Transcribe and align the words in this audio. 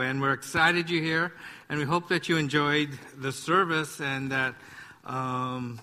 And 0.00 0.20
we're 0.20 0.32
excited 0.32 0.90
you're 0.90 1.02
here, 1.02 1.32
and 1.68 1.78
we 1.78 1.84
hope 1.84 2.08
that 2.08 2.28
you 2.28 2.36
enjoyed 2.36 2.90
the 3.16 3.32
service 3.32 4.00
and 4.00 4.30
that 4.32 4.54
um, 5.04 5.80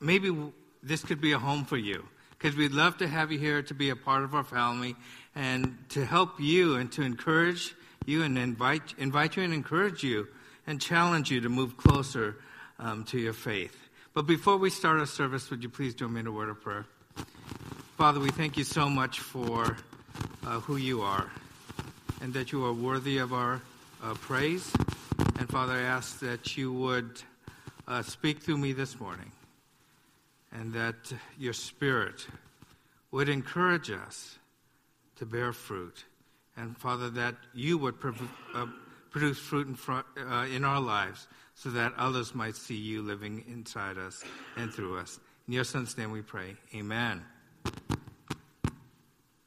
maybe 0.00 0.36
this 0.82 1.04
could 1.04 1.20
be 1.20 1.32
a 1.32 1.38
home 1.38 1.64
for 1.64 1.76
you. 1.76 2.04
Because 2.30 2.56
we'd 2.56 2.72
love 2.72 2.96
to 2.98 3.06
have 3.06 3.30
you 3.30 3.38
here 3.38 3.62
to 3.62 3.74
be 3.74 3.90
a 3.90 3.96
part 3.96 4.24
of 4.24 4.34
our 4.34 4.44
family 4.44 4.96
and 5.34 5.78
to 5.90 6.04
help 6.04 6.40
you 6.40 6.76
and 6.76 6.90
to 6.92 7.02
encourage 7.02 7.74
you 8.04 8.22
and 8.22 8.36
invite, 8.36 8.94
invite 8.98 9.36
you 9.36 9.44
and 9.44 9.54
encourage 9.54 10.02
you 10.02 10.26
and 10.66 10.80
challenge 10.80 11.30
you 11.30 11.40
to 11.40 11.48
move 11.48 11.76
closer 11.76 12.36
um, 12.78 13.04
to 13.04 13.18
your 13.18 13.32
faith. 13.32 13.76
But 14.14 14.26
before 14.26 14.56
we 14.56 14.70
start 14.70 14.98
our 14.98 15.06
service, 15.06 15.50
would 15.50 15.62
you 15.62 15.68
please 15.68 15.94
join 15.94 16.12
me 16.12 16.20
in 16.20 16.26
a 16.26 16.32
word 16.32 16.48
of 16.48 16.60
prayer? 16.60 16.86
Father, 17.96 18.18
we 18.20 18.30
thank 18.30 18.56
you 18.56 18.64
so 18.64 18.88
much 18.88 19.20
for 19.20 19.76
uh, 20.44 20.60
who 20.60 20.76
you 20.76 21.02
are 21.02 21.30
and 22.22 22.32
that 22.34 22.52
you 22.52 22.64
are 22.64 22.72
worthy 22.72 23.18
of 23.18 23.32
our 23.32 23.60
uh, 24.02 24.14
praise. 24.14 24.72
And 25.40 25.48
Father, 25.48 25.72
I 25.72 25.80
ask 25.80 26.20
that 26.20 26.56
you 26.56 26.72
would 26.72 27.20
uh, 27.88 28.02
speak 28.02 28.38
through 28.38 28.58
me 28.58 28.72
this 28.72 29.00
morning 29.00 29.32
and 30.52 30.72
that 30.72 31.12
your 31.36 31.52
Spirit 31.52 32.26
would 33.10 33.28
encourage 33.28 33.90
us 33.90 34.38
to 35.16 35.26
bear 35.26 35.52
fruit. 35.52 36.04
And 36.56 36.78
Father, 36.78 37.10
that 37.10 37.34
you 37.54 37.76
would 37.78 37.96
uh, 38.54 38.66
produce 39.10 39.38
fruit 39.38 39.66
in, 39.66 39.74
front, 39.74 40.06
uh, 40.16 40.46
in 40.54 40.64
our 40.64 40.80
lives 40.80 41.26
so 41.56 41.70
that 41.70 41.92
others 41.96 42.36
might 42.36 42.54
see 42.54 42.76
you 42.76 43.02
living 43.02 43.44
inside 43.48 43.98
us 43.98 44.22
and 44.56 44.72
through 44.72 44.96
us. 44.96 45.18
In 45.48 45.54
your 45.54 45.64
Son's 45.64 45.98
name 45.98 46.12
we 46.12 46.22
pray. 46.22 46.54
Amen. 46.72 47.24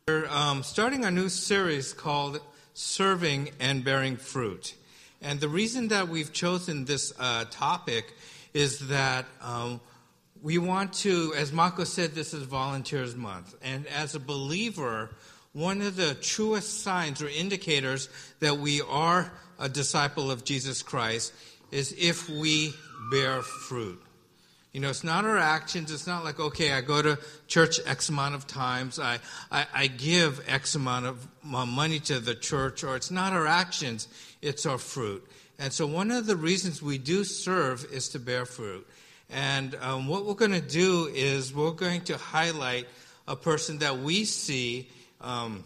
We're 0.08 0.28
um, 0.28 0.62
starting 0.62 1.06
a 1.06 1.10
new 1.10 1.30
series 1.30 1.94
called 1.94 2.42
serving 2.76 3.50
and 3.60 3.84
bearing 3.84 4.18
fruit. 4.18 4.76
And 5.22 5.40
the 5.40 5.50
reason 5.50 5.88
that 5.88 6.10
we've 6.10 6.32
chosen 6.32 6.86
this 6.86 7.14
uh, 7.18 7.46
topic 7.50 8.14
is 8.54 8.90
that 8.90 9.26
um, 9.42 9.80
we 10.44 10.58
want 10.58 10.94
to, 10.94 11.34
as 11.36 11.52
Marco 11.52 11.86
said, 11.86 12.12
this 12.12 12.34
is 12.34 12.44
Volunteers 12.44 13.16
Month. 13.16 13.56
And 13.64 13.88
as 13.88 14.14
a 14.14 14.20
believer, 14.20 15.10
one 15.54 15.82
of 15.82 15.96
the 15.96 16.16
truest 16.16 16.84
signs 16.84 17.22
or 17.22 17.30
indicators 17.30 18.10
that 18.42 18.58
we 18.58 18.82
are 18.82 19.32
a 19.58 19.70
disciple 19.70 20.30
of 20.30 20.44
Jesus 20.44 20.84
Christ 20.84 21.34
is 21.72 21.96
if 21.98 22.30
we 22.30 22.74
bear 23.10 23.42
fruit. 23.42 24.05
You 24.76 24.82
know, 24.82 24.90
it's 24.90 25.06
not 25.06 25.24
our 25.24 25.38
actions. 25.38 25.90
It's 25.90 26.06
not 26.06 26.26
like, 26.26 26.38
okay, 26.38 26.74
I 26.74 26.82
go 26.82 27.02
to 27.02 27.18
church 27.48 27.80
X 27.86 28.10
amount 28.10 28.36
of 28.36 28.46
times. 28.46 29.00
I, 29.00 29.20
I, 29.50 29.66
I 29.74 29.88
give 29.88 30.44
X 30.50 30.76
amount 30.76 31.06
of 31.06 31.26
money 31.42 32.02
to 32.02 32.20
the 32.20 32.36
church, 32.36 32.84
or 32.84 32.98
it's 32.98 33.10
not 33.10 33.32
our 33.32 33.48
actions. 33.48 34.10
It's 34.42 34.66
our 34.66 34.78
fruit. 34.78 35.26
And 35.58 35.72
so 35.72 35.88
one 35.88 36.12
of 36.12 36.26
the 36.26 36.36
reasons 36.36 36.82
we 36.82 36.98
do 36.98 37.24
serve 37.24 37.86
is 37.94 38.10
to 38.10 38.20
bear 38.20 38.46
fruit. 38.46 38.86
And 39.30 39.76
um, 39.76 40.10
what 40.10 40.26
we're 40.26 40.34
going 40.34 40.52
to 40.52 40.60
do 40.60 41.10
is 41.10 41.56
we're 41.56 41.72
going 41.72 42.02
to 42.02 42.18
highlight 42.18 42.86
a 43.30 43.38
person 43.38 43.78
that 43.78 44.00
we 44.00 44.26
see 44.26 44.90
um, 45.22 45.64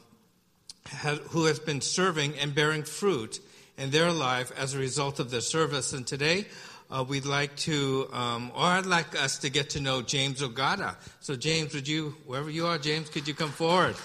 has, 0.85 1.17
who 1.31 1.45
has 1.45 1.57
been 1.57 1.81
serving 1.81 2.37
and 2.37 2.53
bearing 2.53 2.83
fruit 2.83 3.39
in 3.75 3.89
their 3.89 4.11
life 4.11 4.51
as 4.55 4.75
a 4.75 4.77
result 4.77 5.19
of 5.19 5.31
their 5.31 5.41
service. 5.41 5.93
And 5.93 6.05
today, 6.05 6.45
uh, 6.91 7.05
we'd 7.07 7.25
like 7.25 7.55
to, 7.55 8.09
um, 8.11 8.51
or 8.55 8.63
I'd 8.63 8.85
like 8.85 9.15
us 9.21 9.37
to 9.39 9.49
get 9.49 9.69
to 9.71 9.79
know 9.79 10.01
James 10.01 10.41
Ogata. 10.41 10.95
So, 11.19 11.35
James, 11.35 11.73
would 11.73 11.87
you, 11.87 12.15
wherever 12.25 12.49
you 12.49 12.65
are, 12.65 12.77
James, 12.77 13.09
could 13.09 13.27
you 13.27 13.33
come 13.33 13.51
forward? 13.51 13.95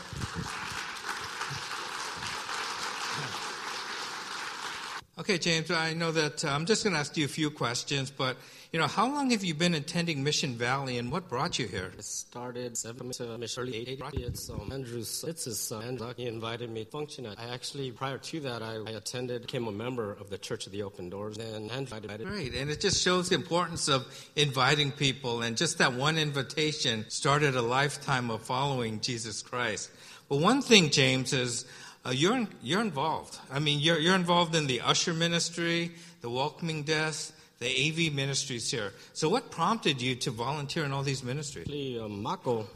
Okay, 5.17 5.39
James, 5.39 5.71
I 5.71 5.95
know 5.95 6.11
that 6.11 6.45
uh, 6.45 6.49
I'm 6.49 6.67
just 6.67 6.83
going 6.83 6.93
to 6.93 6.99
ask 6.99 7.17
you 7.17 7.25
a 7.25 7.29
few 7.29 7.49
questions, 7.49 8.11
but 8.11 8.37
you 8.75 8.81
know, 8.81 8.89
how 8.89 9.07
long 9.07 9.31
have 9.31 9.45
you 9.45 9.55
been 9.55 9.77
attending 9.77 10.25
Mission 10.25 10.57
Valley, 10.57 10.99
and 10.99 11.13
what 11.13 11.29
brought 11.29 11.61
you 11.61 11.69
here? 11.69 11.93
I 11.97 12.01
started 12.01 12.77
seven 12.77 13.13
to 13.13 13.49
early 13.57 13.77
eighty. 13.77 14.03
It's 14.15 14.51
um, 14.51 14.73
Andrew's. 14.73 15.25
It's 15.29 15.45
his 15.45 15.61
son. 15.61 16.01
He 16.17 16.27
invited 16.27 16.71
me 16.71 16.85
to 16.85 16.91
function. 16.91 17.25
I 17.25 17.55
actually, 17.55 17.93
prior 17.93 18.19
to 18.19 18.41
that, 18.41 18.65
I, 18.65 18.79
I 18.85 18.91
attended, 18.97 19.43
became 19.43 19.69
a 19.69 19.71
member 19.71 20.11
of 20.11 20.29
the 20.29 20.39
Church 20.39 20.67
of 20.67 20.73
the 20.73 20.83
Open 20.83 21.09
Doors, 21.09 21.39
and 21.39 21.71
Andrew 21.71 21.99
invited. 21.99 22.27
Great, 22.27 22.57
and 22.57 22.69
it 22.69 22.81
just 22.81 23.01
shows 23.01 23.29
the 23.29 23.37
importance 23.37 23.87
of 23.87 24.09
inviting 24.35 24.91
people, 24.91 25.43
and 25.43 25.57
just 25.57 25.79
that 25.79 25.93
one 25.93 26.19
invitation 26.19 27.05
started 27.11 27.55
a 27.55 27.63
lifetime 27.63 28.29
of 28.29 28.43
following 28.43 28.99
Jesus 28.99 29.41
Christ. 29.41 29.89
But 30.29 30.39
one 30.39 30.63
thing, 30.63 30.91
James, 30.91 31.33
is. 31.33 31.65
Uh, 32.07 32.11
you're 32.11 32.47
you're 32.63 32.83
involved. 32.83 33.39
I 33.51 33.61
mean, 33.61 33.79
you're 33.81 33.99
you're 33.99 34.17
involved 34.17 34.55
in 34.55 34.67
the 34.67 34.83
usher 34.83 35.15
ministry, 35.15 35.93
the 36.21 36.29
welcoming 36.29 36.83
desk, 36.83 37.33
the 37.65 38.09
AV 38.09 38.13
ministries 38.13 38.71
here. 38.71 38.93
So, 39.15 39.29
what 39.29 39.51
prompted 39.51 40.01
you 40.01 40.15
to 40.17 40.31
volunteer 40.31 40.85
in 40.85 40.93
all 40.93 41.03
these 41.03 41.25
ministries? 41.25 41.67
Actually, 41.67 41.99
uh, 41.99 42.09
Mako 42.09 42.67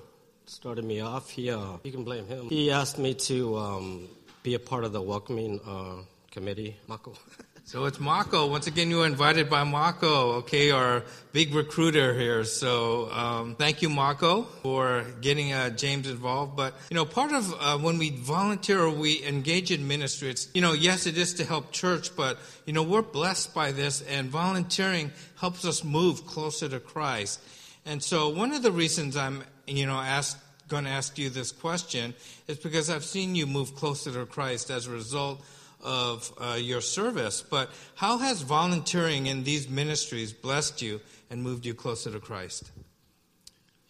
started 0.47 0.85
me 0.85 1.01
off. 1.01 1.29
He, 1.29 1.51
uh, 1.51 1.77
you 1.85 1.93
can 1.93 2.05
blame 2.05 2.27
him. 2.27 2.49
He 2.49 2.71
asked 2.71 2.99
me 2.99 3.13
to 3.15 3.59
um, 3.59 4.09
be 4.43 4.55
a 4.55 4.59
part 4.59 4.85
of 4.85 4.93
the 4.93 5.03
welcoming 5.03 5.61
uh, 5.67 6.03
committee. 6.31 6.77
Mako. 6.87 7.13
So 7.69 7.85
it's 7.85 8.01
Mako. 8.01 8.47
Once 8.47 8.67
again, 8.67 8.89
you 8.89 8.97
were 8.97 9.07
invited 9.07 9.51
by 9.51 9.63
Mako, 9.63 10.37
okay, 10.37 10.71
our 10.71 11.03
big 11.35 11.55
recruiter 11.55 12.15
here. 12.15 12.45
So 12.45 13.13
um, 13.13 13.57
thank 13.57 13.83
you, 13.83 13.91
Mako, 13.91 14.45
for 14.63 15.05
getting 15.21 15.53
uh, 15.53 15.69
James 15.69 16.09
involved. 16.09 16.57
But, 16.57 16.73
you 16.89 16.95
know, 16.95 17.05
part 17.05 17.31
of 17.31 17.55
uh, 17.61 17.77
when 17.77 17.99
we 17.99 18.09
volunteer 18.09 18.81
or 18.81 18.91
we 18.91 19.23
engage 19.23 19.71
in 19.71 19.87
ministry, 19.87 20.31
it's, 20.31 20.49
you 20.55 20.63
know, 20.63 20.73
yes, 20.73 21.07
it 21.07 21.19
is 21.19 21.35
to 21.35 21.45
help 21.45 21.71
church, 21.71 22.17
but, 22.17 22.39
you 22.65 22.73
know, 22.73 22.83
we're 22.83 23.03
blessed 23.03 23.53
by 23.53 23.71
this, 23.71 24.01
and 24.01 24.31
volunteering 24.31 25.13
helps 25.37 25.67
us 25.67 25.85
move 25.85 26.27
closer 26.27 26.71
to 26.71 26.81
Christ. 26.81 27.39
And 27.85 28.03
so 28.03 28.31
one 28.31 28.53
of 28.53 28.63
the 28.63 28.73
reasons 28.73 29.15
I'm, 29.15 29.45
you 29.67 29.85
know, 29.85 30.01
asked 30.01 30.39
going 30.69 30.85
to 30.85 30.91
ask 30.91 31.19
you 31.19 31.31
this 31.31 31.51
question 31.51 32.15
is 32.47 32.59
because 32.59 32.91
I've 32.91 33.05
seen 33.05 33.35
you 33.35 33.47
move 33.47 33.75
closer 33.75 34.13
to 34.13 34.27
Christ 34.27 34.71
as 34.71 34.87
a 34.87 34.91
result 34.91 35.43
of 35.83 36.33
uh, 36.39 36.57
your 36.59 36.81
service, 36.81 37.43
but 37.43 37.71
how 37.95 38.19
has 38.19 38.43
volunteering 38.43 39.27
in 39.27 39.45
these 39.45 39.69
ministries 39.69 40.33
blessed 40.33 40.83
you 40.83 41.01
and 41.31 41.43
moved 41.43 41.67
you 41.67 41.75
closer 41.75 42.11
to 42.11 42.21
Christ? 42.21 42.71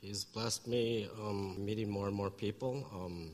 He's 0.00 0.24
blessed 0.24 0.66
me 0.66 1.08
um, 1.20 1.64
meeting 1.64 1.90
more 1.90 2.06
and 2.06 2.16
more 2.16 2.30
people, 2.30 2.86
um, 2.94 3.30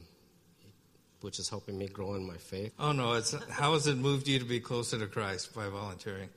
which 1.20 1.38
is 1.38 1.48
helping 1.48 1.76
me 1.78 1.88
grow 1.88 2.14
in 2.14 2.26
my 2.26 2.37
faith. 2.37 2.72
Oh, 2.78 2.93
no. 2.93 3.14
It's, 3.14 3.34
how 3.50 3.72
has 3.75 3.87
it 3.87 3.97
moved 3.97 4.28
you 4.28 4.38
to 4.38 4.44
be 4.44 4.60
closer 4.60 4.98
to 4.98 5.06
Christ 5.06 5.54
by 5.54 5.69
volunteering? 5.69 6.28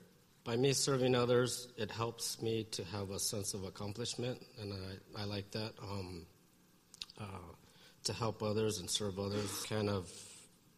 By 0.43 0.55
me 0.55 0.73
serving 0.73 1.13
others, 1.15 1.67
it 1.77 1.91
helps 1.91 2.41
me 2.41 2.65
to 2.71 2.83
have 2.85 3.11
a 3.11 3.19
sense 3.19 3.53
of 3.53 3.65
accomplishment, 3.65 4.45
and 4.61 4.73
I, 4.73 5.21
I 5.21 5.25
like 5.25 5.51
that. 5.51 5.73
Um, 5.81 6.25
uh, 7.19 7.23
to 8.03 8.13
help 8.13 8.41
others 8.41 8.79
and 8.79 8.89
serve 8.89 9.19
others 9.19 9.65
kind 9.67 9.89
of 9.89 10.09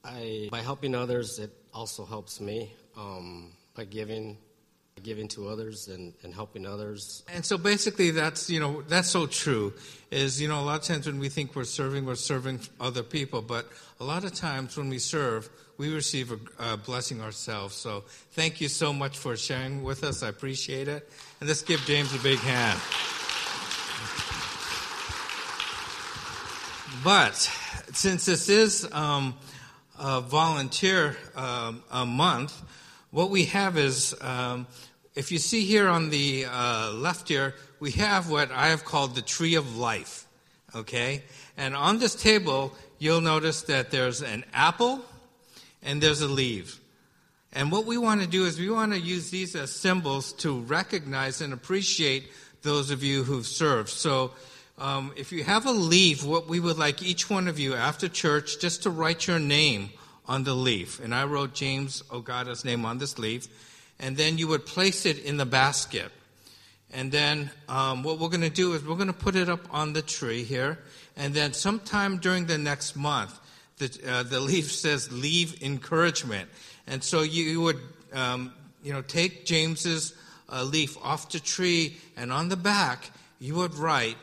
I, 0.10 0.50
by 0.52 0.62
helping 0.62 0.96
others, 0.96 1.40
it 1.40 1.52
also 1.74 2.06
helps 2.06 2.42
me 2.42 2.74
um, 2.98 3.52
by 3.76 3.86
giving, 3.86 4.38
giving 5.04 5.28
to 5.30 5.48
others 5.48 5.88
and, 5.88 6.14
and 6.24 6.34
helping 6.34 6.66
others. 6.66 7.24
And 7.32 7.46
so 7.46 7.58
basically, 7.58 8.12
that's 8.12 8.50
you 8.50 8.60
know 8.60 8.82
that's 8.82 9.10
so 9.10 9.28
true. 9.28 9.74
Is 10.12 10.42
you 10.42 10.48
know 10.48 10.60
a 10.60 10.66
lot 10.66 10.80
of 10.80 10.84
times 10.84 11.06
when 11.06 11.20
we 11.20 11.30
think 11.30 11.56
we're 11.56 11.64
serving, 11.64 12.06
we're 12.06 12.16
serving 12.16 12.62
other 12.80 13.04
people, 13.04 13.42
but 13.42 13.68
a 14.00 14.04
lot 14.04 14.24
of 14.24 14.34
times 14.34 14.78
when 14.78 14.90
we 14.90 14.98
serve, 14.98 15.50
we 15.78 15.94
receive 15.94 16.32
a, 16.32 16.74
a 16.74 16.78
blessing 16.78 17.22
ourselves. 17.22 17.76
So 17.76 18.04
thank 18.32 18.62
you 18.62 18.68
so 18.68 18.92
much 18.92 19.18
for 19.18 19.38
sharing 19.38 19.84
with 19.84 20.04
us. 20.04 20.24
I 20.24 20.30
appreciate 20.30 20.88
it, 20.88 21.08
and 21.40 21.48
let's 21.48 21.62
give 21.62 21.82
James 21.82 22.14
a 22.16 22.20
big 22.20 22.40
hand. 22.40 22.80
But 27.04 27.36
since 27.94 28.26
this 28.26 28.50
is 28.50 28.88
um, 28.92 29.36
uh, 30.00 30.22
volunteer 30.22 31.18
um, 31.36 31.84
a 31.92 32.06
month, 32.06 32.60
what 33.12 33.30
we 33.30 33.46
have 33.46 33.78
is, 33.78 34.16
um, 34.22 34.66
if 35.16 35.32
you 35.32 35.38
see 35.38 35.66
here 35.66 35.88
on 35.88 36.10
the 36.10 36.46
uh, 36.50 36.92
left 36.94 37.28
here, 37.28 37.56
we 37.80 37.92
have 37.92 38.30
what 38.30 38.52
I 38.52 38.68
have 38.68 38.86
called 38.86 39.16
the 39.16 39.22
tree 39.22 39.56
of 39.56 39.78
life. 39.78 40.26
Okay? 40.74 41.24
And 41.58 41.76
on 41.76 42.00
this 42.00 42.16
table, 42.16 42.74
you'll 42.98 43.22
notice 43.22 43.64
that 43.64 43.92
there's 43.92 44.22
an 44.22 44.46
apple 44.54 45.04
and 45.84 46.02
there's 46.02 46.22
a 46.22 46.28
leaf. 46.28 46.80
And 47.52 47.72
what 47.72 47.86
we 47.86 47.98
want 47.98 48.22
to 48.22 48.28
do 48.28 48.46
is 48.46 48.60
we 48.60 48.70
want 48.70 48.94
to 48.94 49.00
use 49.00 49.32
these 49.32 49.56
as 49.56 49.72
symbols 49.72 50.34
to 50.34 50.60
recognize 50.60 51.42
and 51.42 51.52
appreciate 51.52 52.30
those 52.62 52.92
of 52.92 53.04
you 53.04 53.24
who've 53.24 53.48
served. 53.48 53.90
So 53.90 54.32
um, 54.80 55.14
if 55.16 55.32
you 55.32 55.44
have 55.44 55.66
a 55.66 55.72
leaf, 55.72 56.24
what 56.24 56.48
we 56.48 56.60
would 56.60 56.78
like 56.78 57.04
each 57.04 57.30
one 57.30 57.48
of 57.48 57.60
you 57.60 57.76
after 57.76 58.08
church 58.08 58.60
just 58.60 58.84
to 58.84 58.90
write 58.90 59.28
your 59.28 59.40
name 59.40 59.90
on 60.26 60.44
the 60.44 60.54
leaf. 60.54 61.00
And 61.04 61.14
I 61.14 61.26
wrote 61.26 61.54
James 61.54 62.02
Ogata's 62.10 62.64
name 62.64 62.86
on 62.86 62.98
this 62.98 63.20
leaf. 63.20 63.48
And 64.00 64.16
then 64.16 64.38
you 64.38 64.48
would 64.48 64.66
place 64.66 65.06
it 65.06 65.20
in 65.20 65.36
the 65.38 65.46
basket. 65.46 66.12
And 66.92 67.12
then 67.12 67.52
um, 67.68 68.04
what 68.04 68.20
we're 68.20 68.30
going 68.30 68.42
to 68.42 68.50
do 68.50 68.74
is 68.74 68.84
we're 68.84 68.96
going 68.96 69.08
to 69.08 69.14
put 69.14 69.36
it 69.36 69.50
up 69.50 69.68
on 69.72 69.94
the 69.94 70.02
tree 70.02 70.44
here. 70.44 70.80
And 71.18 71.34
then 71.34 71.54
sometime 71.54 72.18
during 72.18 72.46
the 72.46 72.58
next 72.58 72.96
month, 72.96 73.38
the, 73.78 74.00
uh, 74.08 74.24
the 74.24 74.40
leaf 74.40 74.72
says, 74.72 75.12
leave 75.12 75.62
encouragement. 75.62 76.50
And 76.88 77.04
so 77.04 77.22
you 77.22 77.62
would, 77.62 77.80
um, 78.14 78.54
you 78.82 78.94
know, 78.94 79.02
take 79.02 79.46
James's 79.46 80.14
uh, 80.52 80.64
leaf 80.64 80.98
off 81.04 81.30
the 81.30 81.40
tree, 81.40 81.98
and 82.18 82.32
on 82.32 82.50
the 82.50 82.58
back, 82.58 83.12
you 83.40 83.56
would 83.56 83.76
write 83.76 84.18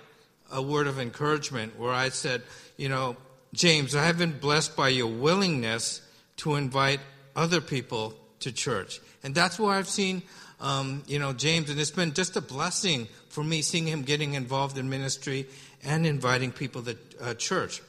a 0.50 0.62
word 0.62 0.86
of 0.86 0.98
encouragement 0.98 1.78
where 1.78 1.92
I 1.92 2.10
said, 2.10 2.42
you 2.76 2.88
know, 2.88 3.16
James, 3.52 3.94
I 3.94 4.04
have 4.04 4.18
been 4.18 4.38
blessed 4.38 4.76
by 4.76 4.88
your 4.88 5.06
willingness 5.06 6.02
to 6.38 6.56
invite 6.56 7.00
other 7.34 7.60
people 7.60 8.14
to 8.40 8.52
church. 8.52 9.00
And 9.22 9.34
that's 9.34 9.58
where 9.58 9.72
I've 9.72 9.88
seen, 9.88 10.22
um, 10.60 11.02
you 11.06 11.18
know, 11.18 11.32
James, 11.32 11.70
and 11.70 11.80
it's 11.80 11.90
been 11.90 12.12
just 12.12 12.36
a 12.36 12.40
blessing 12.40 13.08
for 13.28 13.42
me 13.42 13.62
seeing 13.62 13.86
him 13.86 14.02
getting 14.02 14.34
involved 14.34 14.78
in 14.78 14.88
ministry 14.88 15.46
and 15.84 16.06
inviting 16.06 16.52
people 16.52 16.82
to 16.82 16.96
uh, 17.20 17.34
church. 17.34 17.82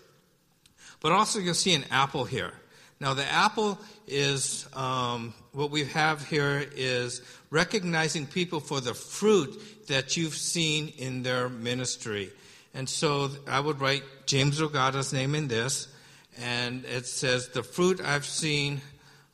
But 0.99 1.11
also, 1.11 1.39
you'll 1.39 1.53
see 1.53 1.73
an 1.73 1.85
apple 1.91 2.25
here. 2.25 2.53
Now, 2.99 3.13
the 3.13 3.25
apple 3.25 3.77
is 4.07 4.67
um, 4.73 5.33
what 5.51 5.69
we 5.69 5.85
have 5.85 6.27
here 6.27 6.65
is 6.75 7.21
recognizing 7.51 8.25
people 8.25 8.59
for 8.59 8.81
the 8.81 8.93
fruit 8.93 9.87
that 9.87 10.17
you've 10.17 10.35
seen 10.35 10.93
in 10.97 11.21
their 11.21 11.49
ministry. 11.49 12.31
And 12.77 12.87
so 12.87 13.31
I 13.47 13.59
would 13.59 13.81
write 13.81 14.03
James 14.27 14.61
Ogata's 14.61 15.11
name 15.11 15.33
in 15.33 15.47
this, 15.47 15.87
and 16.39 16.85
it 16.85 17.07
says, 17.07 17.47
The 17.47 17.63
fruit 17.63 17.99
I've 17.99 18.23
seen 18.23 18.81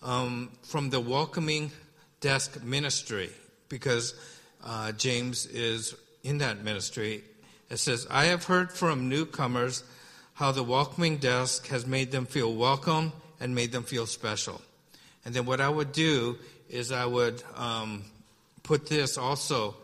um, 0.02 0.50
from 0.64 0.90
the 0.92 1.02
welcoming 1.02 1.74
desk 2.22 2.64
ministry, 2.64 3.32
because 3.68 4.14
uh, 4.64 4.94
James 4.94 5.46
is 5.46 5.94
in 6.24 6.38
that 6.38 6.64
ministry. 6.64 7.26
It 7.70 7.80
says, 7.80 8.08
I 8.10 8.26
have 8.26 8.46
heard 8.46 8.72
from 8.72 9.10
newcomers 9.10 9.84
how 10.36 10.54
the 10.54 10.64
welcoming 10.64 11.18
desk 11.18 11.68
has 11.68 11.86
made 11.86 12.12
them 12.12 12.26
feel 12.26 12.56
welcome 12.56 13.12
and 13.42 13.54
made 13.54 13.74
them 13.74 13.84
feel 13.84 14.06
special. 14.06 14.62
And 15.26 15.36
then 15.36 15.46
what 15.46 15.60
I 15.60 15.68
would 15.68 15.92
do 15.92 16.38
is 16.70 16.94
I 16.94 17.06
would 17.06 17.44
um, 17.58 18.06
put 18.64 18.88
this 18.88 19.18
also 19.18 19.76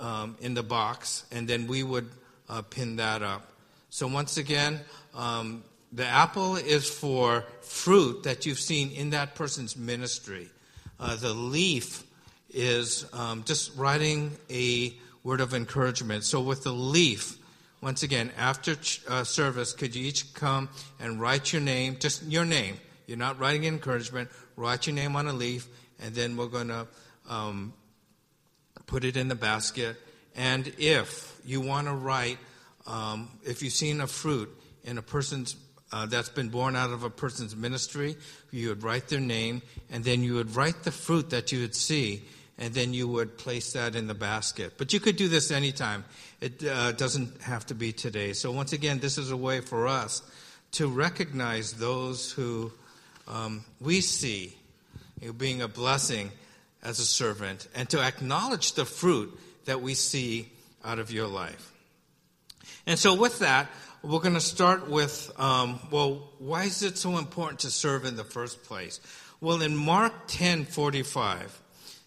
um, 0.00 0.36
in 0.40 0.54
the 0.54 0.64
box, 0.64 1.26
and 1.30 1.46
then 1.46 1.68
we 1.68 1.84
would 1.84 2.10
uh, 2.48 2.62
pin 2.62 2.96
that 2.96 3.22
up. 3.22 3.52
So 3.90 4.06
once 4.06 4.36
again, 4.36 4.80
um, 5.14 5.64
the 5.92 6.06
apple 6.06 6.56
is 6.56 6.88
for 6.88 7.44
fruit 7.62 8.24
that 8.24 8.44
you've 8.44 8.60
seen 8.60 8.90
in 8.92 9.10
that 9.10 9.34
person's 9.34 9.76
ministry. 9.76 10.48
Uh, 11.00 11.16
the 11.16 11.32
leaf 11.32 12.04
is 12.50 13.06
um, 13.12 13.44
just 13.44 13.76
writing 13.76 14.36
a 14.50 14.94
word 15.24 15.40
of 15.40 15.54
encouragement. 15.54 16.24
So 16.24 16.40
with 16.40 16.64
the 16.64 16.72
leaf, 16.72 17.38
once 17.80 18.02
again, 18.02 18.32
after 18.36 18.76
uh, 19.08 19.24
service, 19.24 19.72
could 19.72 19.94
you 19.94 20.06
each 20.06 20.34
come 20.34 20.68
and 21.00 21.20
write 21.20 21.52
your 21.52 21.62
name, 21.62 21.96
just 21.98 22.24
your 22.24 22.44
name? 22.44 22.76
You're 23.06 23.18
not 23.18 23.38
writing 23.38 23.64
encouragement. 23.64 24.30
Write 24.56 24.86
your 24.86 24.94
name 24.94 25.16
on 25.16 25.28
a 25.28 25.32
leaf, 25.32 25.68
and 26.00 26.14
then 26.14 26.36
we're 26.36 26.46
going 26.48 26.68
to 26.68 26.86
um, 27.28 27.72
put 28.86 29.04
it 29.04 29.16
in 29.16 29.28
the 29.28 29.34
basket. 29.34 29.96
And 30.36 30.72
if 30.78 31.40
you 31.44 31.60
want 31.60 31.86
to 31.86 31.94
write, 31.94 32.38
um, 32.86 33.30
if 33.44 33.62
you've 33.62 33.72
seen 33.72 34.00
a 34.00 34.06
fruit 34.06 34.48
in 34.84 34.98
a 34.98 35.02
person's 35.02 35.56
uh, 35.90 36.06
that's 36.06 36.28
been 36.28 36.50
born 36.50 36.76
out 36.76 36.90
of 36.90 37.02
a 37.02 37.10
person's 37.10 37.56
ministry, 37.56 38.16
you 38.50 38.68
would 38.68 38.82
write 38.82 39.08
their 39.08 39.20
name, 39.20 39.62
and 39.90 40.04
then 40.04 40.22
you 40.22 40.34
would 40.34 40.54
write 40.54 40.82
the 40.82 40.92
fruit 40.92 41.30
that 41.30 41.50
you 41.50 41.60
would 41.60 41.74
see, 41.74 42.22
and 42.58 42.74
then 42.74 42.92
you 42.92 43.08
would 43.08 43.38
place 43.38 43.72
that 43.72 43.96
in 43.96 44.06
the 44.06 44.14
basket. 44.14 44.74
But 44.76 44.92
you 44.92 45.00
could 45.00 45.16
do 45.16 45.28
this 45.28 45.50
anytime. 45.50 46.04
It 46.40 46.62
uh, 46.62 46.92
doesn't 46.92 47.40
have 47.42 47.64
to 47.66 47.74
be 47.74 47.92
today. 47.92 48.34
So, 48.34 48.52
once 48.52 48.72
again, 48.72 48.98
this 48.98 49.16
is 49.16 49.30
a 49.30 49.36
way 49.36 49.60
for 49.60 49.86
us 49.86 50.22
to 50.72 50.88
recognize 50.88 51.72
those 51.72 52.30
who 52.32 52.70
um, 53.26 53.64
we 53.80 54.00
see 54.00 54.56
you 55.20 55.28
know, 55.28 55.32
being 55.32 55.62
a 55.62 55.68
blessing 55.68 56.30
as 56.82 56.98
a 57.00 57.04
servant 57.04 57.66
and 57.74 57.88
to 57.90 58.00
acknowledge 58.00 58.72
the 58.74 58.84
fruit 58.84 59.38
that 59.68 59.82
we 59.82 59.94
see 59.94 60.48
out 60.82 60.98
of 60.98 61.12
your 61.12 61.26
life. 61.26 61.72
And 62.86 62.98
so, 62.98 63.14
with 63.14 63.40
that, 63.40 63.68
we're 64.02 64.20
going 64.20 64.34
to 64.34 64.40
start 64.40 64.88
with 64.88 65.30
um, 65.38 65.78
well, 65.90 66.30
why 66.38 66.64
is 66.64 66.82
it 66.82 66.96
so 66.96 67.18
important 67.18 67.60
to 67.60 67.70
serve 67.70 68.04
in 68.04 68.16
the 68.16 68.24
first 68.24 68.64
place? 68.64 68.98
Well, 69.40 69.60
in 69.60 69.76
Mark 69.76 70.12
10 70.28 70.64
45, 70.64 71.60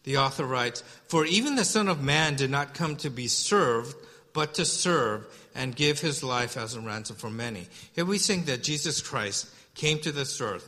the 0.04 0.18
author 0.18 0.44
writes, 0.46 0.84
For 1.08 1.24
even 1.26 1.56
the 1.56 1.64
Son 1.64 1.88
of 1.88 2.02
Man 2.02 2.36
did 2.36 2.50
not 2.50 2.74
come 2.74 2.96
to 2.98 3.12
be 3.12 3.28
served, 3.28 3.96
but 4.34 4.56
to 4.56 4.66
serve 4.66 5.28
and 5.54 5.76
give 5.76 6.00
his 6.00 6.24
life 6.24 6.58
as 6.58 6.76
a 6.76 6.82
ransom 6.82 7.16
for 7.16 7.30
many. 7.30 7.68
Here 7.94 8.06
we 8.06 8.18
sing 8.18 8.46
that 8.46 8.64
Jesus 8.64 9.02
Christ 9.02 9.54
came 9.76 10.00
to 10.00 10.12
this 10.12 10.42
earth, 10.42 10.68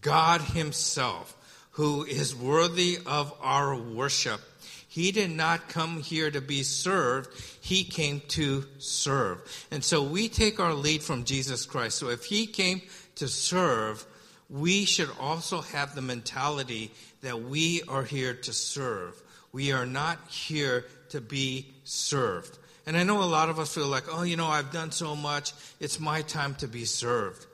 God 0.00 0.40
Himself, 0.40 1.34
who 1.72 2.04
is 2.04 2.34
worthy 2.34 2.98
of 3.06 3.34
our 3.42 3.74
worship. 3.74 4.40
He 4.88 5.12
did 5.12 5.30
not 5.30 5.68
come 5.68 6.00
here 6.00 6.30
to 6.30 6.40
be 6.40 6.62
served, 6.62 7.30
He 7.60 7.84
came 7.84 8.22
to 8.28 8.64
serve. 8.78 9.66
And 9.70 9.84
so 9.84 10.02
we 10.02 10.28
take 10.28 10.58
our 10.58 10.72
lead 10.72 11.02
from 11.02 11.24
Jesus 11.24 11.66
Christ. 11.66 11.98
So 11.98 12.08
if 12.08 12.24
He 12.24 12.46
came 12.46 12.80
to 13.16 13.28
serve, 13.28 14.04
we 14.48 14.86
should 14.86 15.10
also 15.20 15.60
have 15.60 15.94
the 15.94 16.00
mentality 16.00 16.90
that 17.20 17.42
we 17.42 17.82
are 17.86 18.02
here 18.02 18.32
to 18.32 18.52
serve. 18.52 19.20
We 19.52 19.72
are 19.72 19.86
not 19.86 20.18
here 20.28 20.86
to 21.10 21.20
be 21.20 21.66
served. 21.84 22.58
And 22.86 22.96
I 22.96 23.02
know 23.02 23.22
a 23.22 23.24
lot 23.24 23.50
of 23.50 23.58
us 23.58 23.74
feel 23.74 23.88
like, 23.88 24.04
oh, 24.10 24.22
you 24.22 24.36
know, 24.36 24.46
I've 24.46 24.72
done 24.72 24.90
so 24.90 25.14
much, 25.14 25.52
it's 25.80 26.00
my 26.00 26.22
time 26.22 26.54
to 26.56 26.66
be 26.66 26.86
served. 26.86 27.46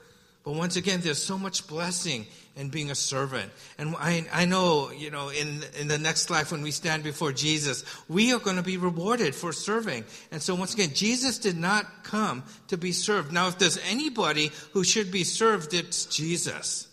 But 0.44 0.54
once 0.54 0.76
again, 0.76 1.00
there's 1.00 1.22
so 1.22 1.38
much 1.38 1.66
blessing 1.66 2.26
in 2.56 2.68
being 2.68 2.90
a 2.90 2.94
servant. 2.94 3.50
And 3.78 3.96
I, 3.96 4.26
I 4.32 4.44
know, 4.44 4.90
you 4.92 5.10
know, 5.10 5.28
in, 5.30 5.64
in 5.78 5.88
the 5.88 5.98
next 5.98 6.30
life 6.30 6.52
when 6.52 6.62
we 6.62 6.70
stand 6.70 7.02
before 7.02 7.32
Jesus, 7.32 7.84
we 8.08 8.32
are 8.32 8.38
going 8.38 8.56
to 8.56 8.62
be 8.62 8.76
rewarded 8.76 9.34
for 9.34 9.52
serving. 9.52 10.04
And 10.30 10.40
so 10.40 10.54
once 10.54 10.74
again, 10.74 10.90
Jesus 10.94 11.38
did 11.38 11.56
not 11.56 12.04
come 12.04 12.44
to 12.68 12.76
be 12.76 12.92
served. 12.92 13.32
Now, 13.32 13.48
if 13.48 13.58
there's 13.58 13.78
anybody 13.88 14.52
who 14.72 14.84
should 14.84 15.10
be 15.10 15.24
served, 15.24 15.74
it's 15.74 16.06
Jesus. 16.06 16.88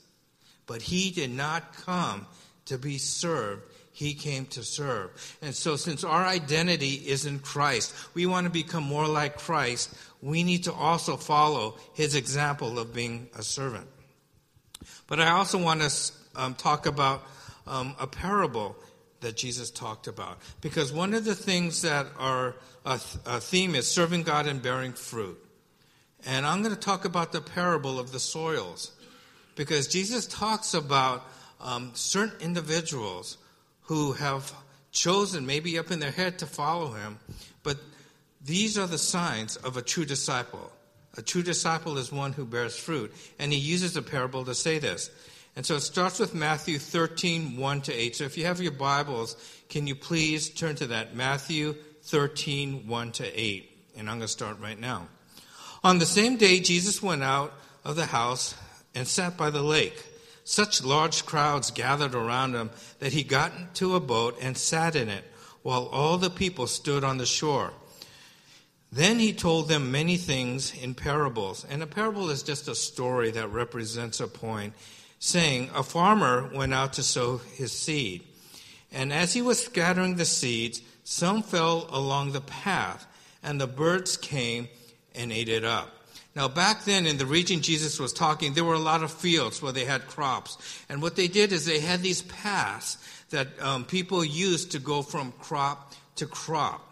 But 0.65 0.81
he 0.81 1.11
did 1.11 1.31
not 1.31 1.73
come 1.73 2.25
to 2.65 2.77
be 2.77 2.97
served. 2.97 3.63
He 3.91 4.13
came 4.15 4.45
to 4.47 4.63
serve. 4.63 5.37
And 5.41 5.53
so, 5.53 5.75
since 5.75 6.03
our 6.03 6.25
identity 6.25 6.93
is 6.95 7.25
in 7.25 7.39
Christ, 7.39 7.93
we 8.15 8.25
want 8.25 8.45
to 8.45 8.49
become 8.49 8.83
more 8.83 9.07
like 9.07 9.37
Christ. 9.37 9.93
We 10.21 10.43
need 10.43 10.63
to 10.63 10.73
also 10.73 11.17
follow 11.17 11.77
his 11.93 12.15
example 12.15 12.79
of 12.79 12.93
being 12.93 13.29
a 13.37 13.43
servant. 13.43 13.87
But 15.11 15.19
I 15.19 15.31
also 15.31 15.61
want 15.61 15.81
to 15.81 16.13
um, 16.37 16.55
talk 16.55 16.85
about 16.85 17.21
um, 17.67 17.95
a 17.99 18.07
parable 18.07 18.77
that 19.19 19.35
Jesus 19.35 19.69
talked 19.69 20.07
about. 20.07 20.37
Because 20.61 20.93
one 20.93 21.13
of 21.13 21.25
the 21.25 21.35
things 21.35 21.81
that 21.81 22.07
a 22.17 23.41
theme 23.41 23.75
is 23.75 23.85
serving 23.91 24.23
God 24.23 24.47
and 24.47 24.61
bearing 24.61 24.93
fruit. 24.93 25.37
And 26.25 26.45
I'm 26.45 26.63
going 26.63 26.73
to 26.73 26.79
talk 26.79 27.03
about 27.03 27.33
the 27.33 27.41
parable 27.41 27.99
of 27.99 28.13
the 28.13 28.21
soils. 28.21 28.93
Because 29.57 29.89
Jesus 29.89 30.27
talks 30.27 30.73
about 30.73 31.27
um, 31.59 31.91
certain 31.93 32.39
individuals 32.39 33.37
who 33.81 34.13
have 34.13 34.53
chosen, 34.93 35.45
maybe 35.45 35.77
up 35.77 35.91
in 35.91 35.99
their 35.99 36.11
head, 36.11 36.39
to 36.39 36.45
follow 36.45 36.93
him. 36.93 37.19
But 37.63 37.75
these 38.41 38.77
are 38.77 38.87
the 38.87 38.97
signs 38.97 39.57
of 39.57 39.75
a 39.75 39.81
true 39.81 40.05
disciple. 40.05 40.71
A 41.17 41.21
true 41.21 41.43
disciple 41.43 41.97
is 41.97 42.11
one 42.11 42.33
who 42.33 42.45
bears 42.45 42.77
fruit. 42.77 43.13
And 43.39 43.51
he 43.51 43.59
uses 43.59 43.97
a 43.97 44.01
parable 44.01 44.45
to 44.45 44.55
say 44.55 44.79
this. 44.79 45.09
And 45.55 45.65
so 45.65 45.75
it 45.75 45.81
starts 45.81 46.19
with 46.19 46.33
Matthew 46.33 46.79
13, 46.79 47.57
1 47.57 47.81
to 47.81 47.93
8. 47.93 48.15
So 48.15 48.23
if 48.23 48.37
you 48.37 48.45
have 48.45 48.61
your 48.61 48.71
Bibles, 48.71 49.35
can 49.67 49.87
you 49.87 49.95
please 49.95 50.49
turn 50.49 50.75
to 50.75 50.87
that? 50.87 51.15
Matthew 51.15 51.75
13, 52.03 52.87
1 52.87 53.11
to 53.13 53.41
8. 53.41 53.69
And 53.97 54.09
I'm 54.09 54.17
going 54.17 54.21
to 54.21 54.27
start 54.29 54.59
right 54.61 54.79
now. 54.79 55.07
On 55.83 55.99
the 55.99 56.05
same 56.05 56.37
day, 56.37 56.59
Jesus 56.59 57.03
went 57.03 57.23
out 57.23 57.53
of 57.83 57.95
the 57.95 58.05
house 58.05 58.55
and 58.95 59.07
sat 59.07 59.35
by 59.35 59.49
the 59.49 59.61
lake. 59.61 60.05
Such 60.43 60.83
large 60.83 61.25
crowds 61.25 61.71
gathered 61.71 62.15
around 62.15 62.55
him 62.55 62.71
that 62.99 63.13
he 63.13 63.23
got 63.23 63.51
into 63.55 63.95
a 63.95 63.99
boat 63.99 64.37
and 64.41 64.57
sat 64.57 64.95
in 64.95 65.09
it, 65.09 65.23
while 65.61 65.87
all 65.87 66.17
the 66.17 66.29
people 66.29 66.67
stood 66.67 67.03
on 67.03 67.17
the 67.17 67.25
shore. 67.25 67.73
Then 68.91 69.19
he 69.19 69.31
told 69.31 69.69
them 69.69 69.91
many 69.91 70.17
things 70.17 70.73
in 70.73 70.95
parables. 70.95 71.65
And 71.69 71.81
a 71.81 71.87
parable 71.87 72.29
is 72.29 72.43
just 72.43 72.67
a 72.67 72.75
story 72.75 73.31
that 73.31 73.47
represents 73.51 74.19
a 74.19 74.27
point, 74.27 74.73
saying, 75.19 75.69
A 75.73 75.83
farmer 75.83 76.49
went 76.53 76.73
out 76.73 76.93
to 76.93 77.03
sow 77.03 77.37
his 77.37 77.71
seed. 77.71 78.23
And 78.91 79.13
as 79.13 79.33
he 79.33 79.41
was 79.41 79.63
scattering 79.63 80.17
the 80.17 80.25
seeds, 80.25 80.81
some 81.05 81.41
fell 81.41 81.87
along 81.89 82.33
the 82.33 82.41
path, 82.41 83.07
and 83.41 83.59
the 83.59 83.67
birds 83.67 84.17
came 84.17 84.67
and 85.15 85.31
ate 85.31 85.49
it 85.49 85.63
up. 85.63 85.89
Now, 86.35 86.47
back 86.47 86.85
then 86.85 87.05
in 87.05 87.17
the 87.17 87.25
region 87.25 87.61
Jesus 87.61 87.99
was 87.99 88.13
talking, 88.13 88.53
there 88.53 88.63
were 88.63 88.73
a 88.73 88.79
lot 88.79 89.03
of 89.03 89.11
fields 89.11 89.61
where 89.61 89.73
they 89.73 89.85
had 89.85 90.07
crops. 90.07 90.57
And 90.89 91.01
what 91.01 91.15
they 91.15 91.27
did 91.27 91.51
is 91.51 91.65
they 91.65 91.79
had 91.79 92.01
these 92.01 92.21
paths 92.23 92.97
that 93.31 93.47
um, 93.61 93.85
people 93.85 94.23
used 94.23 94.71
to 94.71 94.79
go 94.79 95.01
from 95.01 95.33
crop 95.33 95.93
to 96.15 96.25
crop. 96.25 96.90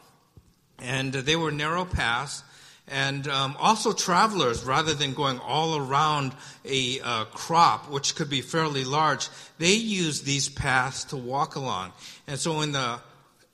And 0.82 1.14
they 1.14 1.36
were 1.36 1.52
narrow 1.52 1.86
paths. 1.86 2.44
And 2.88 3.28
um, 3.28 3.56
also 3.60 3.94
travelers, 3.94 4.64
rather 4.64 4.96
than 4.96 5.14
going 5.14 5.38
all 5.40 5.78
around 5.78 6.34
a 6.66 7.00
uh, 7.02 7.26
crop, 7.26 7.90
which 7.90 8.16
could 8.16 8.30
be 8.30 8.42
fairly 8.42 8.84
large, 8.84 9.30
they 9.60 9.74
used 9.74 10.26
these 10.26 10.50
paths 10.50 11.04
to 11.06 11.18
walk 11.18 11.56
along. 11.56 11.94
And 12.26 12.40
so 12.40 12.62
in 12.62 12.72
the 12.72 13.00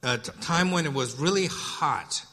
uh, 0.04 0.18
time 0.40 0.72
when 0.72 0.86
it 0.86 0.94
was 0.94 1.20
really 1.20 1.48
hot, 1.48 2.24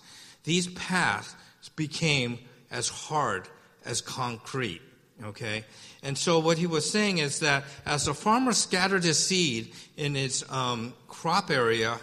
these 0.45 0.69
paths 0.69 1.35
became 1.75 2.39
as 2.71 2.89
hard 2.89 3.49
as 3.85 4.01
concrete. 4.01 4.83
Okay? 5.25 5.65
And 6.03 6.17
so 6.17 6.39
what 6.39 6.59
he 6.59 6.67
was 6.67 6.89
saying 6.89 7.19
is 7.19 7.41
that 7.41 7.65
as 7.87 8.07
the 8.07 8.15
farmer 8.15 8.53
scattered 8.53 9.05
his 9.05 9.19
seed 9.19 9.73
in 9.97 10.15
his 10.15 10.45
um, 10.51 10.95
crop 11.09 11.51
area, 11.51 11.99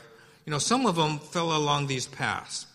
you 0.45 0.51
know, 0.51 0.59
some 0.59 0.85
of 0.85 0.95
them 0.95 1.19
fell 1.19 1.55
along 1.55 1.87
these 1.87 2.07
paths. 2.07 2.65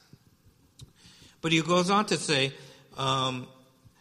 But 1.44 1.52
he 1.52 1.60
goes 1.60 1.90
on 1.90 2.06
to 2.06 2.16
say, 2.16 2.54
um, 2.96 3.46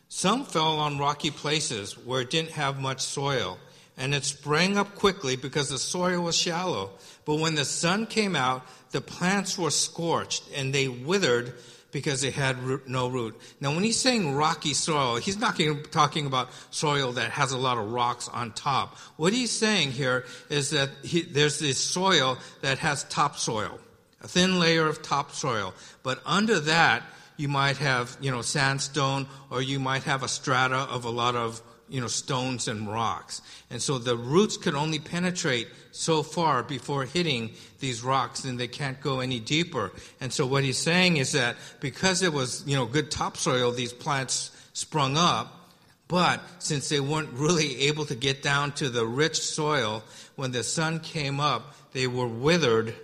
some 0.07 0.45
fell 0.45 0.79
on 0.79 0.97
rocky 0.97 1.29
places 1.29 1.97
where 1.97 2.21
it 2.21 2.29
didn't 2.29 2.51
have 2.51 2.79
much 2.79 3.01
soil, 3.01 3.57
and 3.97 4.15
it 4.15 4.23
sprang 4.23 4.77
up 4.77 4.95
quickly 4.95 5.35
because 5.35 5.67
the 5.67 5.77
soil 5.77 6.21
was 6.21 6.37
shallow. 6.37 6.91
But 7.25 7.39
when 7.39 7.55
the 7.55 7.65
sun 7.65 8.05
came 8.05 8.37
out, 8.37 8.65
the 8.91 9.01
plants 9.01 9.57
were 9.57 9.71
scorched 9.71 10.45
and 10.55 10.73
they 10.73 10.87
withered 10.87 11.55
because 11.91 12.21
they 12.21 12.31
had 12.31 12.57
root, 12.59 12.87
no 12.87 13.09
root. 13.09 13.37
Now, 13.59 13.73
when 13.73 13.83
he's 13.83 13.99
saying 13.99 14.35
rocky 14.35 14.73
soil, 14.73 15.17
he's 15.17 15.37
not 15.37 15.59
talking 15.91 16.25
about 16.25 16.47
soil 16.69 17.11
that 17.11 17.31
has 17.31 17.51
a 17.51 17.57
lot 17.57 17.77
of 17.77 17.91
rocks 17.91 18.29
on 18.29 18.53
top. 18.53 18.97
What 19.17 19.33
he's 19.33 19.51
saying 19.51 19.91
here 19.91 20.23
is 20.49 20.69
that 20.69 20.91
he, 21.03 21.23
there's 21.23 21.59
this 21.59 21.77
soil 21.77 22.37
that 22.61 22.77
has 22.77 23.03
topsoil, 23.03 23.79
a 24.21 24.29
thin 24.29 24.61
layer 24.61 24.87
of 24.87 25.01
topsoil. 25.01 25.73
But 26.03 26.21
under 26.25 26.61
that, 26.61 27.03
you 27.37 27.47
might 27.47 27.77
have, 27.77 28.15
you 28.21 28.31
know, 28.31 28.41
sandstone 28.41 29.27
or 29.49 29.61
you 29.61 29.79
might 29.79 30.03
have 30.03 30.23
a 30.23 30.27
strata 30.27 30.75
of 30.75 31.05
a 31.05 31.09
lot 31.09 31.35
of 31.35 31.61
you 31.89 32.01
know, 32.01 32.07
stones 32.07 32.67
and 32.67 32.87
rocks. 32.87 33.41
And 33.69 33.81
so 33.81 33.99
the 33.99 34.17
roots 34.17 34.57
could 34.57 34.73
only 34.73 34.99
penetrate 34.99 35.67
so 35.91 36.23
far 36.23 36.63
before 36.63 37.05
hitting 37.05 37.51
these 37.79 38.03
rocks 38.03 38.45
and 38.45 38.59
they 38.59 38.67
can't 38.67 38.99
go 38.99 39.19
any 39.19 39.39
deeper. 39.39 39.91
And 40.19 40.33
so 40.33 40.45
what 40.45 40.63
he's 40.63 40.77
saying 40.77 41.17
is 41.17 41.33
that 41.33 41.55
because 41.81 42.23
it 42.23 42.33
was, 42.33 42.63
you 42.65 42.75
know, 42.75 42.85
good 42.85 43.11
topsoil, 43.11 43.71
these 43.71 43.93
plants 43.93 44.49
sprung 44.73 45.17
up. 45.17 45.59
But 46.07 46.41
since 46.59 46.89
they 46.89 46.99
weren't 46.99 47.33
really 47.33 47.81
able 47.81 48.05
to 48.05 48.15
get 48.15 48.41
down 48.41 48.71
to 48.73 48.89
the 48.89 49.05
rich 49.05 49.39
soil, 49.39 50.03
when 50.35 50.51
the 50.51 50.63
sun 50.63 50.99
came 50.99 51.39
up, 51.39 51.75
they 51.91 52.07
were 52.07 52.27
withered 52.27 52.95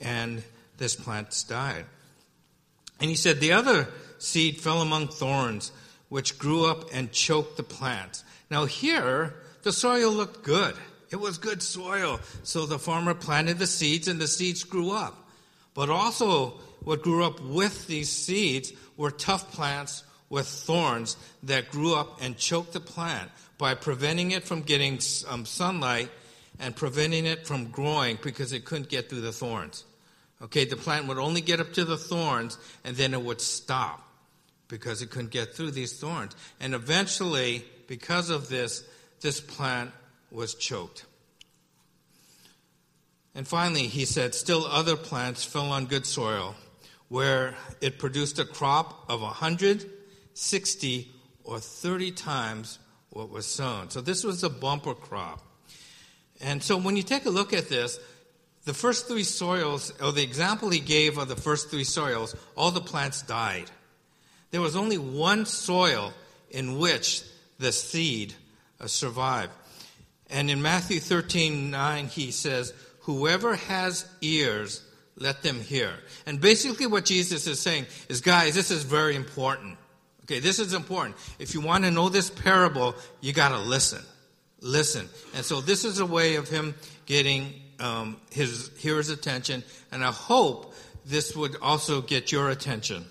and 0.00 0.42
this 0.76 0.96
plant 0.96 1.44
died. 1.48 1.86
And 3.04 3.10
he 3.10 3.16
said 3.16 3.38
the 3.38 3.52
other 3.52 3.88
seed 4.16 4.62
fell 4.62 4.80
among 4.80 5.08
thorns 5.08 5.72
which 6.08 6.38
grew 6.38 6.64
up 6.64 6.88
and 6.90 7.12
choked 7.12 7.58
the 7.58 7.62
plants. 7.62 8.24
Now, 8.50 8.64
here, 8.64 9.34
the 9.62 9.74
soil 9.74 10.10
looked 10.10 10.42
good. 10.42 10.74
It 11.10 11.16
was 11.16 11.36
good 11.36 11.62
soil. 11.62 12.18
So 12.44 12.64
the 12.64 12.78
farmer 12.78 13.12
planted 13.12 13.58
the 13.58 13.66
seeds 13.66 14.08
and 14.08 14.18
the 14.18 14.26
seeds 14.26 14.64
grew 14.64 14.92
up. 14.92 15.28
But 15.74 15.90
also, 15.90 16.54
what 16.82 17.02
grew 17.02 17.24
up 17.24 17.42
with 17.42 17.86
these 17.88 18.10
seeds 18.10 18.72
were 18.96 19.10
tough 19.10 19.52
plants 19.52 20.02
with 20.30 20.46
thorns 20.46 21.18
that 21.42 21.70
grew 21.70 21.94
up 21.94 22.22
and 22.22 22.38
choked 22.38 22.72
the 22.72 22.80
plant 22.80 23.30
by 23.58 23.74
preventing 23.74 24.30
it 24.30 24.44
from 24.44 24.62
getting 24.62 24.98
um, 25.28 25.44
sunlight 25.44 26.08
and 26.58 26.74
preventing 26.74 27.26
it 27.26 27.46
from 27.46 27.66
growing 27.66 28.18
because 28.22 28.54
it 28.54 28.64
couldn't 28.64 28.88
get 28.88 29.10
through 29.10 29.20
the 29.20 29.30
thorns. 29.30 29.84
Okay, 30.42 30.64
the 30.64 30.76
plant 30.76 31.06
would 31.06 31.18
only 31.18 31.40
get 31.40 31.60
up 31.60 31.72
to 31.74 31.84
the 31.84 31.96
thorns 31.96 32.58
and 32.84 32.96
then 32.96 33.14
it 33.14 33.22
would 33.22 33.40
stop 33.40 34.06
because 34.68 35.02
it 35.02 35.10
couldn't 35.10 35.30
get 35.30 35.54
through 35.54 35.70
these 35.70 35.98
thorns. 35.98 36.34
And 36.60 36.74
eventually, 36.74 37.64
because 37.86 38.30
of 38.30 38.48
this, 38.48 38.84
this 39.20 39.40
plant 39.40 39.90
was 40.30 40.54
choked. 40.54 41.06
And 43.34 43.46
finally, 43.46 43.86
he 43.86 44.04
said, 44.04 44.34
still 44.34 44.64
other 44.64 44.96
plants 44.96 45.44
fell 45.44 45.70
on 45.72 45.86
good 45.86 46.06
soil, 46.06 46.54
where 47.08 47.56
it 47.80 47.98
produced 47.98 48.38
a 48.38 48.44
crop 48.44 49.10
of 49.10 49.20
160 49.22 51.08
or 51.44 51.58
30 51.58 52.12
times 52.12 52.78
what 53.10 53.30
was 53.30 53.46
sown. 53.46 53.90
So 53.90 54.00
this 54.00 54.24
was 54.24 54.44
a 54.44 54.50
bumper 54.50 54.94
crop. 54.94 55.40
And 56.40 56.62
so 56.62 56.76
when 56.76 56.96
you 56.96 57.02
take 57.02 57.26
a 57.26 57.30
look 57.30 57.52
at 57.52 57.68
this, 57.68 57.98
the 58.64 58.74
first 58.74 59.06
three 59.06 59.24
soils, 59.24 59.92
or 60.00 60.12
the 60.12 60.22
example 60.22 60.70
he 60.70 60.80
gave 60.80 61.18
of 61.18 61.28
the 61.28 61.36
first 61.36 61.70
three 61.70 61.84
soils, 61.84 62.34
all 62.56 62.70
the 62.70 62.80
plants 62.80 63.22
died. 63.22 63.70
There 64.50 64.60
was 64.60 64.76
only 64.76 64.98
one 64.98 65.46
soil 65.46 66.12
in 66.50 66.78
which 66.78 67.22
the 67.58 67.72
seed 67.72 68.34
uh, 68.80 68.86
survived. 68.86 69.52
And 70.30 70.50
in 70.50 70.62
Matthew 70.62 71.00
13 71.00 71.70
9, 71.70 72.06
he 72.06 72.30
says, 72.30 72.72
Whoever 73.00 73.56
has 73.56 74.08
ears, 74.22 74.82
let 75.16 75.42
them 75.42 75.60
hear. 75.60 75.92
And 76.24 76.40
basically, 76.40 76.86
what 76.86 77.04
Jesus 77.04 77.46
is 77.46 77.60
saying 77.60 77.86
is, 78.08 78.20
guys, 78.20 78.54
this 78.54 78.70
is 78.70 78.82
very 78.82 79.14
important. 79.14 79.76
Okay, 80.22 80.38
this 80.38 80.58
is 80.58 80.72
important. 80.72 81.16
If 81.38 81.52
you 81.52 81.60
want 81.60 81.84
to 81.84 81.90
know 81.90 82.08
this 82.08 82.30
parable, 82.30 82.94
you 83.20 83.34
got 83.34 83.50
to 83.50 83.58
listen. 83.58 84.02
Listen. 84.60 85.08
And 85.34 85.44
so, 85.44 85.60
this 85.60 85.84
is 85.84 85.98
a 85.98 86.06
way 86.06 86.36
of 86.36 86.48
him 86.48 86.74
getting 87.04 87.52
um, 87.80 88.16
his 88.30 88.70
hearer's 88.78 89.10
attention. 89.10 89.64
And 89.92 90.04
I 90.04 90.10
hope 90.12 90.74
this 91.04 91.34
would 91.36 91.56
also 91.60 92.00
get 92.00 92.32
your 92.32 92.50
attention. 92.50 93.04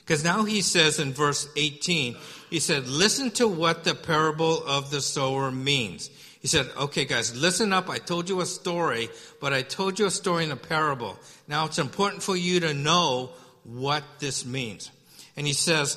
Because 0.00 0.22
now 0.22 0.44
he 0.44 0.60
says 0.60 0.98
in 0.98 1.12
verse 1.12 1.48
18, 1.56 2.16
he 2.50 2.60
said, 2.60 2.86
listen 2.86 3.30
to 3.32 3.48
what 3.48 3.84
the 3.84 3.94
parable 3.94 4.62
of 4.64 4.90
the 4.90 5.00
sower 5.00 5.50
means. 5.50 6.10
He 6.40 6.48
said, 6.48 6.68
okay, 6.76 7.06
guys, 7.06 7.34
listen 7.34 7.72
up. 7.72 7.88
I 7.88 7.96
told 7.96 8.28
you 8.28 8.42
a 8.42 8.46
story, 8.46 9.08
but 9.40 9.54
I 9.54 9.62
told 9.62 9.98
you 9.98 10.04
a 10.04 10.10
story 10.10 10.44
in 10.44 10.50
a 10.50 10.56
parable. 10.56 11.18
Now 11.48 11.64
it's 11.64 11.78
important 11.78 12.22
for 12.22 12.36
you 12.36 12.60
to 12.60 12.74
know 12.74 13.30
what 13.64 14.04
this 14.18 14.44
means. 14.44 14.90
And 15.38 15.46
he 15.46 15.54
says, 15.54 15.96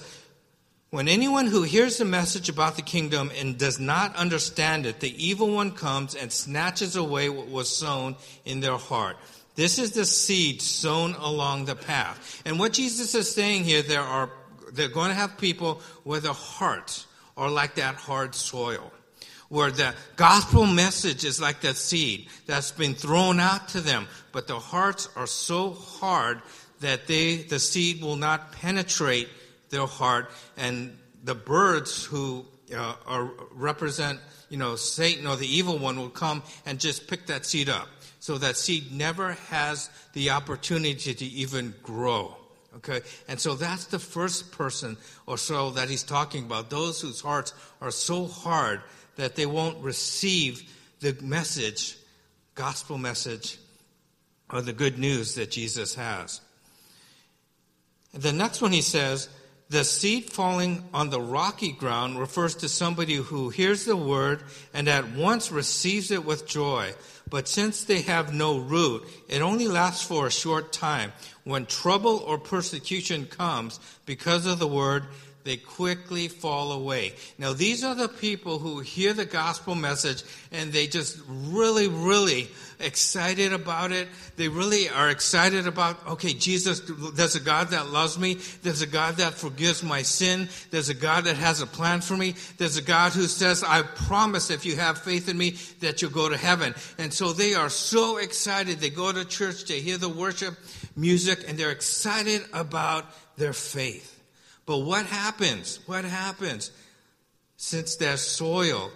when 0.97 1.07
anyone 1.07 1.45
who 1.45 1.61
hears 1.61 1.99
the 1.99 2.05
message 2.05 2.49
about 2.49 2.75
the 2.75 2.81
kingdom 2.81 3.31
and 3.37 3.55
does 3.55 3.79
not 3.79 4.15
understand 4.15 4.87
it, 4.87 4.99
the 4.99 5.23
evil 5.23 5.51
one 5.51 5.69
comes 5.69 6.15
and 6.15 6.31
snatches 6.31 6.95
away 6.95 7.29
what 7.29 7.47
was 7.49 7.69
sown 7.69 8.15
in 8.45 8.61
their 8.61 8.77
heart. 8.77 9.15
This 9.53 9.77
is 9.77 9.91
the 9.91 10.07
seed 10.07 10.59
sown 10.59 11.13
along 11.13 11.65
the 11.65 11.75
path. 11.75 12.41
And 12.47 12.57
what 12.57 12.73
Jesus 12.73 13.13
is 13.13 13.31
saying 13.31 13.63
here, 13.63 13.83
there 13.83 14.01
are, 14.01 14.31
they're 14.73 14.87
going 14.87 15.09
to 15.09 15.13
have 15.13 15.37
people 15.37 15.83
where 16.03 16.19
their 16.19 16.33
hearts 16.33 17.05
are 17.37 17.51
like 17.51 17.75
that 17.75 17.93
hard 17.93 18.33
soil. 18.33 18.91
Where 19.49 19.69
the 19.69 19.93
gospel 20.15 20.65
message 20.65 21.25
is 21.25 21.39
like 21.39 21.61
that 21.61 21.75
seed 21.75 22.27
that's 22.47 22.71
been 22.71 22.95
thrown 22.95 23.39
out 23.39 23.67
to 23.69 23.81
them, 23.81 24.07
but 24.31 24.47
their 24.47 24.55
hearts 24.55 25.09
are 25.15 25.27
so 25.27 25.73
hard 25.73 26.41
that 26.79 27.05
they, 27.05 27.35
the 27.35 27.59
seed 27.59 28.01
will 28.01 28.15
not 28.15 28.51
penetrate 28.53 29.29
their 29.69 29.85
heart, 29.85 30.31
and 30.55 30.97
the 31.23 31.35
birds 31.35 32.05
who 32.05 32.45
uh, 32.75 32.95
are, 33.05 33.31
represent, 33.51 34.19
you 34.49 34.57
know, 34.57 34.75
Satan 34.75 35.27
or 35.27 35.35
the 35.35 35.47
evil 35.47 35.77
one 35.77 35.97
will 35.97 36.09
come 36.09 36.43
and 36.65 36.79
just 36.79 37.07
pick 37.07 37.27
that 37.27 37.45
seed 37.45 37.69
up 37.69 37.87
so 38.19 38.37
that 38.37 38.57
seed 38.57 38.91
never 38.91 39.33
has 39.49 39.89
the 40.13 40.31
opportunity 40.31 41.13
to 41.13 41.25
even 41.25 41.73
grow. 41.83 42.35
Okay? 42.77 43.01
And 43.27 43.39
so 43.39 43.55
that's 43.55 43.85
the 43.85 43.99
first 43.99 44.51
person 44.51 44.97
or 45.25 45.37
so 45.37 45.71
that 45.71 45.89
he's 45.89 46.03
talking 46.03 46.43
about. 46.43 46.69
Those 46.69 47.01
whose 47.01 47.21
hearts 47.21 47.53
are 47.81 47.91
so 47.91 48.27
hard 48.27 48.81
that 49.15 49.35
they 49.35 49.45
won't 49.45 49.83
receive 49.83 50.61
the 50.99 51.17
message, 51.21 51.97
gospel 52.55 52.97
message, 52.97 53.57
or 54.49 54.61
the 54.61 54.73
good 54.73 54.99
news 54.99 55.35
that 55.35 55.51
Jesus 55.51 55.95
has. 55.95 56.41
And 58.13 58.21
the 58.21 58.33
next 58.33 58.61
one 58.61 58.71
he 58.71 58.81
says, 58.81 59.29
the 59.69 59.83
seed 59.83 60.29
falling 60.31 60.87
on 60.93 61.09
the 61.09 61.19
rocky 61.19 61.73
ground 61.73 62.19
refers 62.19 62.55
to 62.55 62.69
somebody 62.69 63.15
who 63.15 63.49
hears 63.49 63.83
the 63.83 63.97
word 63.97 64.43
and 64.73 64.87
at 64.87 65.11
once 65.11 65.51
receives 65.51 66.09
it 66.09 66.23
with 66.25 66.47
joy. 66.47 66.93
But 67.29 67.49
since 67.49 67.83
they 67.83 68.01
have 68.03 68.33
no 68.33 68.57
root, 68.57 69.05
it 69.27 69.41
only 69.41 69.67
lasts 69.67 70.05
for 70.05 70.25
a 70.25 70.31
short 70.31 70.71
time. 70.71 71.11
When 71.43 71.65
trouble 71.65 72.17
or 72.25 72.37
persecution 72.37 73.25
comes 73.25 73.81
because 74.05 74.45
of 74.45 74.59
the 74.59 74.67
word, 74.67 75.07
they 75.47 75.57
quickly 75.57 76.27
fall 76.27 76.73
away. 76.73 77.13
Now, 77.37 77.53
these 77.53 77.83
are 77.83 77.95
the 77.95 78.09
people 78.09 78.59
who 78.59 78.79
hear 78.79 79.13
the 79.13 79.25
gospel 79.25 79.75
message 79.75 80.23
and 80.51 80.73
they 80.73 80.87
just 80.87 81.19
really, 81.27 81.87
really 81.87 82.49
excited 82.79 83.53
about 83.53 83.91
it. 83.91 84.07
They 84.35 84.49
really 84.49 84.89
are 84.89 85.09
excited 85.09 85.65
about, 85.65 86.05
okay, 86.07 86.33
Jesus, 86.33 86.81
there's 87.13 87.35
a 87.35 87.39
God 87.39 87.69
that 87.69 87.87
loves 87.87 88.19
me. 88.19 88.35
There's 88.61 88.81
a 88.81 88.87
God 88.87 89.15
that 89.15 89.33
forgives 89.33 89.83
my 89.83 90.01
sin. 90.01 90.49
There's 90.69 90.89
a 90.89 90.93
God 90.93 91.23
that 91.23 91.37
has 91.37 91.61
a 91.61 91.67
plan 91.67 92.01
for 92.01 92.17
me. 92.17 92.35
There's 92.57 92.77
a 92.77 92.81
God 92.81 93.13
who 93.13 93.23
says, 93.23 93.63
I 93.63 93.83
promise 93.83 94.49
if 94.51 94.65
you 94.65 94.75
have 94.75 94.99
faith 94.99 95.29
in 95.29 95.37
me 95.37 95.51
that 95.79 96.01
you'll 96.01 96.11
go 96.11 96.29
to 96.29 96.37
heaven. 96.37 96.75
And 96.97 97.13
so 97.13 97.33
they 97.33 97.53
are 97.53 97.69
so 97.69 98.17
excited. 98.17 98.79
They 98.79 98.89
go 98.89 99.11
to 99.11 99.25
church, 99.25 99.65
they 99.65 99.79
hear 99.79 99.97
the 99.97 100.09
worship 100.09 100.55
music, 100.95 101.45
and 101.47 101.57
they're 101.57 101.71
excited 101.71 102.43
about 102.53 103.05
their 103.37 103.53
faith. 103.53 104.16
But 104.67 104.79
what 104.79 105.07
happens? 105.07 105.79
What 105.87 106.05
happens? 106.05 106.71
Since 107.55 107.95
that 107.95 108.19
soil 108.19 108.91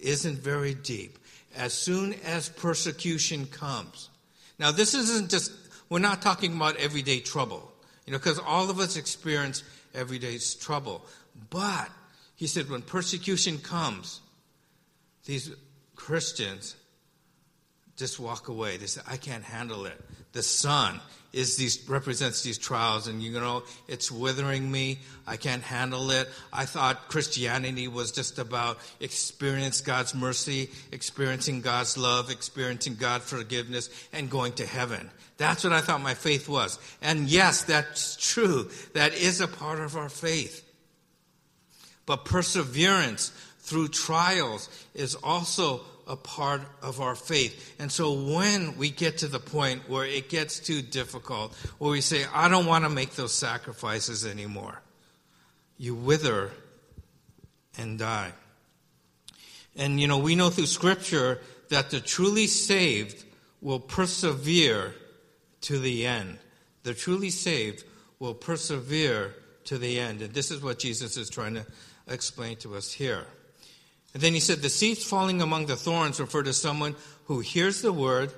isn't 0.00 0.38
very 0.38 0.74
deep, 0.74 1.18
as 1.56 1.72
soon 1.72 2.14
as 2.24 2.48
persecution 2.48 3.46
comes. 3.46 4.10
Now, 4.58 4.70
this 4.70 4.94
isn't 4.94 5.30
just, 5.30 5.50
we're 5.88 5.98
not 5.98 6.22
talking 6.22 6.54
about 6.54 6.76
everyday 6.76 7.20
trouble, 7.20 7.72
you 8.06 8.12
know, 8.12 8.18
because 8.18 8.38
all 8.38 8.70
of 8.70 8.78
us 8.78 8.96
experience 8.96 9.64
everyday 9.94 10.38
trouble. 10.60 11.04
But, 11.50 11.88
he 12.36 12.46
said, 12.46 12.68
when 12.68 12.82
persecution 12.82 13.58
comes, 13.58 14.20
these 15.24 15.50
Christians 15.96 16.76
just 17.96 18.20
walk 18.20 18.48
away. 18.48 18.76
They 18.76 18.86
say, 18.86 19.00
I 19.08 19.16
can't 19.16 19.42
handle 19.42 19.86
it. 19.86 19.98
The 20.32 20.42
sun 20.42 21.00
is 21.34 21.56
these 21.56 21.86
represents 21.88 22.42
these 22.42 22.56
trials 22.56 23.08
and 23.08 23.22
you 23.22 23.32
know 23.32 23.62
it's 23.88 24.10
withering 24.10 24.70
me. 24.70 24.98
I 25.26 25.36
can't 25.36 25.62
handle 25.62 26.10
it. 26.10 26.28
I 26.52 26.64
thought 26.64 27.08
christianity 27.08 27.88
was 27.88 28.12
just 28.12 28.38
about 28.38 28.78
experience 29.00 29.80
god's 29.80 30.14
mercy 30.14 30.70
experiencing 30.92 31.60
god's 31.60 31.98
love 31.98 32.30
experiencing 32.30 32.94
god's 32.94 33.28
forgiveness 33.28 33.90
and 34.12 34.30
going 34.30 34.52
to 34.54 34.66
heaven. 34.66 35.10
That's 35.36 35.64
what 35.64 35.72
i 35.72 35.80
thought 35.80 36.00
my 36.00 36.14
faith 36.14 36.48
was. 36.48 36.78
And 37.02 37.28
yes 37.28 37.64
that's 37.64 38.16
true. 38.16 38.70
That 38.94 39.14
is 39.14 39.40
a 39.40 39.48
part 39.48 39.80
of 39.80 39.96
our 39.96 40.08
faith. 40.08 40.62
But 42.06 42.24
perseverance 42.24 43.32
through 43.60 43.88
trials 43.88 44.68
is 44.94 45.14
also 45.16 45.80
a 46.06 46.16
part 46.16 46.62
of 46.82 47.00
our 47.00 47.14
faith. 47.14 47.74
And 47.78 47.90
so 47.90 48.12
when 48.12 48.76
we 48.76 48.90
get 48.90 49.18
to 49.18 49.28
the 49.28 49.38
point 49.38 49.88
where 49.88 50.04
it 50.04 50.28
gets 50.28 50.60
too 50.60 50.82
difficult, 50.82 51.54
where 51.78 51.90
we 51.90 52.00
say, 52.00 52.24
I 52.32 52.48
don't 52.48 52.66
want 52.66 52.84
to 52.84 52.90
make 52.90 53.12
those 53.12 53.32
sacrifices 53.32 54.26
anymore, 54.26 54.80
you 55.78 55.94
wither 55.94 56.50
and 57.78 57.98
die. 57.98 58.32
And 59.76 60.00
you 60.00 60.06
know, 60.06 60.18
we 60.18 60.36
know 60.36 60.50
through 60.50 60.66
Scripture 60.66 61.40
that 61.70 61.90
the 61.90 62.00
truly 62.00 62.46
saved 62.46 63.24
will 63.60 63.80
persevere 63.80 64.94
to 65.62 65.78
the 65.78 66.06
end. 66.06 66.38
The 66.82 66.94
truly 66.94 67.30
saved 67.30 67.84
will 68.18 68.34
persevere 68.34 69.34
to 69.64 69.78
the 69.78 69.98
end. 69.98 70.20
And 70.22 70.34
this 70.34 70.50
is 70.50 70.62
what 70.62 70.78
Jesus 70.78 71.16
is 71.16 71.30
trying 71.30 71.54
to 71.54 71.66
explain 72.06 72.56
to 72.58 72.76
us 72.76 72.92
here. 72.92 73.26
And 74.14 74.22
then 74.22 74.32
he 74.32 74.40
said, 74.40 74.62
The 74.62 74.70
seeds 74.70 75.04
falling 75.04 75.42
among 75.42 75.66
the 75.66 75.76
thorns 75.76 76.20
refer 76.20 76.44
to 76.44 76.52
someone 76.52 76.94
who 77.26 77.40
hears 77.40 77.82
the 77.82 77.92
word, 77.92 78.32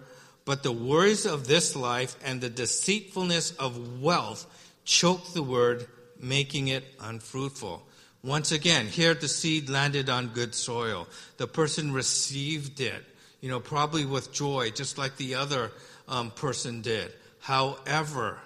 but 0.44 0.62
the 0.62 0.72
worries 0.72 1.26
of 1.26 1.46
this 1.46 1.76
life 1.76 2.16
and 2.24 2.40
the 2.40 2.50
deceitfulness 2.50 3.52
of 3.52 4.00
wealth 4.00 4.46
choke 4.84 5.34
the 5.34 5.42
word, 5.42 5.86
making 6.18 6.68
it 6.68 6.84
unfruitful. 7.00 7.86
Once 8.22 8.50
again, 8.50 8.86
here 8.86 9.14
the 9.14 9.28
seed 9.28 9.68
landed 9.68 10.08
on 10.08 10.28
good 10.28 10.54
soil. 10.54 11.06
The 11.36 11.46
person 11.46 11.92
received 11.92 12.80
it, 12.80 13.04
you 13.40 13.48
know, 13.48 13.60
probably 13.60 14.04
with 14.04 14.32
joy, 14.32 14.70
just 14.70 14.98
like 14.98 15.16
the 15.16 15.34
other 15.34 15.70
um, 16.08 16.30
person 16.30 16.80
did. 16.80 17.12
However, 17.40 18.38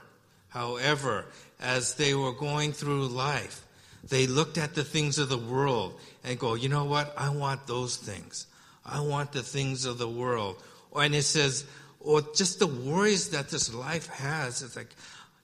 however, 0.48 1.26
as 1.60 1.94
they 1.94 2.14
were 2.14 2.32
going 2.32 2.72
through 2.72 3.06
life, 3.06 3.64
they 4.02 4.26
looked 4.26 4.58
at 4.58 4.74
the 4.74 4.84
things 4.84 5.18
of 5.18 5.28
the 5.28 5.38
world 5.38 5.98
and 6.24 6.38
go, 6.38 6.54
you 6.54 6.68
know 6.68 6.84
what? 6.84 7.14
I 7.16 7.30
want 7.30 7.66
those 7.66 7.96
things. 7.96 8.46
I 8.84 9.00
want 9.00 9.32
the 9.32 9.42
things 9.42 9.84
of 9.84 9.98
the 9.98 10.08
world. 10.08 10.62
And 10.94 11.14
it 11.14 11.22
says, 11.22 11.64
or 12.00 12.22
just 12.34 12.58
the 12.58 12.66
worries 12.66 13.30
that 13.30 13.48
this 13.50 13.72
life 13.72 14.08
has. 14.08 14.62
It's 14.62 14.76
like, 14.76 14.94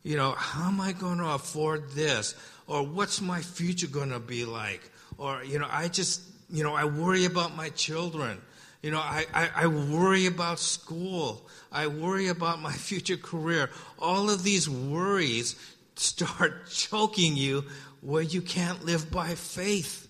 you 0.02 0.16
know, 0.16 0.32
how 0.32 0.68
am 0.68 0.80
I 0.80 0.92
going 0.92 1.18
to 1.18 1.30
afford 1.30 1.90
this? 1.90 2.34
Or 2.66 2.82
what's 2.82 3.20
my 3.20 3.40
future 3.42 3.86
going 3.86 4.10
to 4.10 4.20
be 4.20 4.44
like? 4.44 4.90
Or, 5.18 5.42
you 5.44 5.58
know, 5.58 5.68
I 5.70 5.88
just, 5.88 6.22
you 6.50 6.62
know, 6.62 6.74
I 6.74 6.84
worry 6.84 7.24
about 7.24 7.56
my 7.56 7.68
children. 7.70 8.40
You 8.82 8.90
know, 8.90 8.98
I, 8.98 9.26
I, 9.34 9.50
I, 9.56 9.66
worry 9.66 10.26
about 10.26 10.60
school. 10.60 11.48
I 11.72 11.86
worry 11.88 12.28
about 12.28 12.60
my 12.60 12.72
future 12.88 13.16
career. 13.16 13.70
All 13.98 14.30
of 14.30 14.42
these 14.42 14.68
worries 14.68 15.56
start 15.96 16.68
choking 16.70 17.36
you 17.36 17.64
where 18.00 18.22
you 18.22 18.42
can't 18.42 18.84
live 18.84 19.10
by 19.10 19.34
faith 19.34 20.05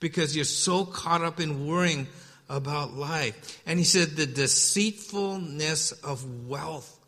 because 0.00 0.34
you're 0.34 0.44
so 0.44 0.84
caught 0.84 1.22
up 1.22 1.40
in 1.40 1.66
worrying 1.66 2.08
about 2.48 2.94
life. 2.94 3.60
And 3.66 3.78
he 3.78 3.84
said, 3.84 4.16
the 4.16 4.26
deceitfulness 4.26 5.92
of 5.92 6.48
wealth. 6.48 6.98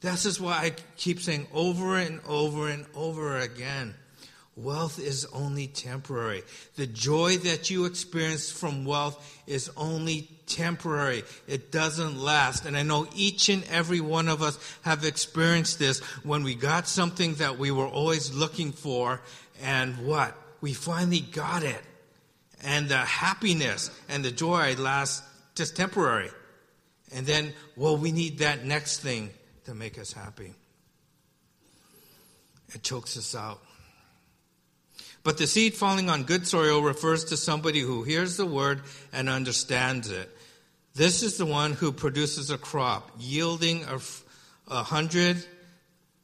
This 0.00 0.26
is 0.26 0.40
why 0.40 0.52
I 0.52 0.72
keep 0.96 1.20
saying 1.20 1.46
over 1.54 1.96
and 1.96 2.20
over 2.26 2.68
and 2.68 2.84
over 2.94 3.38
again 3.38 3.94
wealth 4.56 4.98
is 4.98 5.26
only 5.26 5.66
temporary. 5.66 6.42
The 6.76 6.86
joy 6.86 7.38
that 7.38 7.70
you 7.70 7.86
experience 7.86 8.50
from 8.50 8.84
wealth 8.84 9.42
is 9.46 9.70
only 9.76 10.28
temporary. 10.46 11.24
It 11.48 11.72
doesn't 11.72 12.18
last. 12.18 12.64
And 12.64 12.76
I 12.76 12.82
know 12.82 13.06
each 13.14 13.48
and 13.48 13.64
every 13.64 14.00
one 14.00 14.28
of 14.28 14.42
us 14.42 14.58
have 14.82 15.04
experienced 15.04 15.78
this 15.78 16.00
when 16.22 16.44
we 16.44 16.54
got 16.54 16.86
something 16.86 17.34
that 17.34 17.58
we 17.58 17.70
were 17.70 17.86
always 17.86 18.32
looking 18.32 18.72
for 18.72 19.20
and 19.62 20.06
what? 20.06 20.36
We 20.60 20.72
finally 20.72 21.20
got 21.20 21.62
it. 21.62 21.82
And 22.64 22.88
the 22.88 22.96
happiness 22.96 23.90
and 24.08 24.24
the 24.24 24.30
joy 24.30 24.74
lasts 24.76 25.22
just 25.54 25.76
temporary. 25.76 26.30
And 27.12 27.26
then, 27.26 27.52
well, 27.76 27.96
we 27.96 28.10
need 28.10 28.38
that 28.38 28.64
next 28.64 29.00
thing 29.00 29.30
to 29.66 29.74
make 29.74 29.98
us 29.98 30.12
happy. 30.12 30.54
It 32.74 32.82
chokes 32.82 33.16
us 33.16 33.34
out. 33.34 33.60
But 35.22 35.38
the 35.38 35.46
seed 35.46 35.74
falling 35.74 36.10
on 36.10 36.24
good 36.24 36.46
soil 36.46 36.82
refers 36.82 37.24
to 37.26 37.36
somebody 37.36 37.80
who 37.80 38.02
hears 38.02 38.36
the 38.36 38.46
word 38.46 38.82
and 39.12 39.28
understands 39.28 40.10
it. 40.10 40.28
This 40.94 41.22
is 41.22 41.38
the 41.38 41.46
one 41.46 41.72
who 41.72 41.92
produces 41.92 42.50
a 42.50 42.58
crop 42.58 43.10
yielding 43.18 43.84
a, 43.84 44.00
a 44.68 44.82
hundred, 44.82 45.44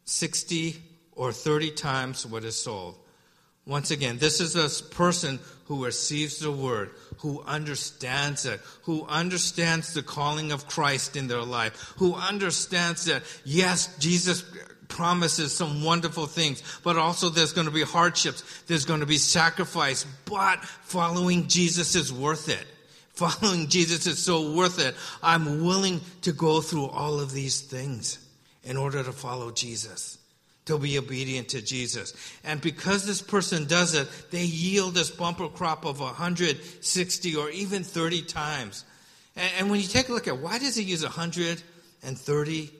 sixty, 0.04 0.76
or 1.12 1.32
thirty 1.32 1.70
times 1.70 2.26
what 2.26 2.44
is 2.44 2.56
sold. 2.56 2.96
Once 3.66 3.90
again, 3.90 4.18
this 4.18 4.40
is 4.40 4.56
a 4.56 4.84
person 4.94 5.38
who 5.70 5.84
receives 5.84 6.40
the 6.40 6.50
word, 6.50 6.90
who 7.18 7.40
understands 7.46 8.44
it, 8.44 8.58
who 8.82 9.06
understands 9.06 9.94
the 9.94 10.02
calling 10.02 10.50
of 10.50 10.66
Christ 10.66 11.14
in 11.14 11.28
their 11.28 11.44
life, 11.44 11.94
who 11.98 12.12
understands 12.16 13.04
that, 13.04 13.22
yes, 13.44 13.96
Jesus 13.98 14.42
promises 14.88 15.54
some 15.54 15.84
wonderful 15.84 16.26
things, 16.26 16.60
but 16.82 16.96
also 16.96 17.28
there's 17.28 17.52
going 17.52 17.68
to 17.68 17.72
be 17.72 17.84
hardships, 17.84 18.64
there's 18.66 18.84
going 18.84 18.98
to 18.98 19.06
be 19.06 19.16
sacrifice, 19.16 20.04
but 20.24 20.58
following 20.64 21.46
Jesus 21.46 21.94
is 21.94 22.12
worth 22.12 22.48
it. 22.48 22.66
Following 23.20 23.68
Jesus 23.68 24.08
is 24.08 24.18
so 24.18 24.52
worth 24.54 24.80
it. 24.80 24.96
I'm 25.22 25.64
willing 25.64 26.00
to 26.22 26.32
go 26.32 26.62
through 26.62 26.86
all 26.86 27.20
of 27.20 27.30
these 27.32 27.60
things 27.60 28.18
in 28.64 28.76
order 28.76 29.04
to 29.04 29.12
follow 29.12 29.52
Jesus 29.52 30.19
to 30.78 30.78
be 30.78 30.98
obedient 30.98 31.48
to 31.50 31.62
Jesus. 31.62 32.14
And 32.44 32.60
because 32.60 33.06
this 33.06 33.22
person 33.22 33.66
does 33.66 33.94
it, 33.94 34.08
they 34.30 34.44
yield 34.44 34.94
this 34.94 35.10
bumper 35.10 35.48
crop 35.48 35.84
of 35.84 36.00
160 36.00 37.36
or 37.36 37.50
even 37.50 37.84
30 37.84 38.22
times. 38.22 38.84
And, 39.36 39.50
and 39.58 39.70
when 39.70 39.80
you 39.80 39.86
take 39.86 40.08
a 40.08 40.12
look 40.12 40.28
at 40.28 40.38
why 40.38 40.58
does 40.58 40.76
he 40.76 40.82
use 40.82 41.02
130 41.02 42.70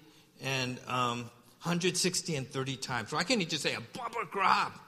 and 0.43 0.79
um, 0.87 1.19
160 1.63 2.37
and 2.37 2.49
30 2.49 2.77
times? 2.77 3.13
Why 3.13 3.25
can't 3.25 3.41
he 3.41 3.47
just 3.47 3.63
say 3.63 3.75
a 3.75 3.81
bumper 3.81 4.25
crop? 4.27 4.79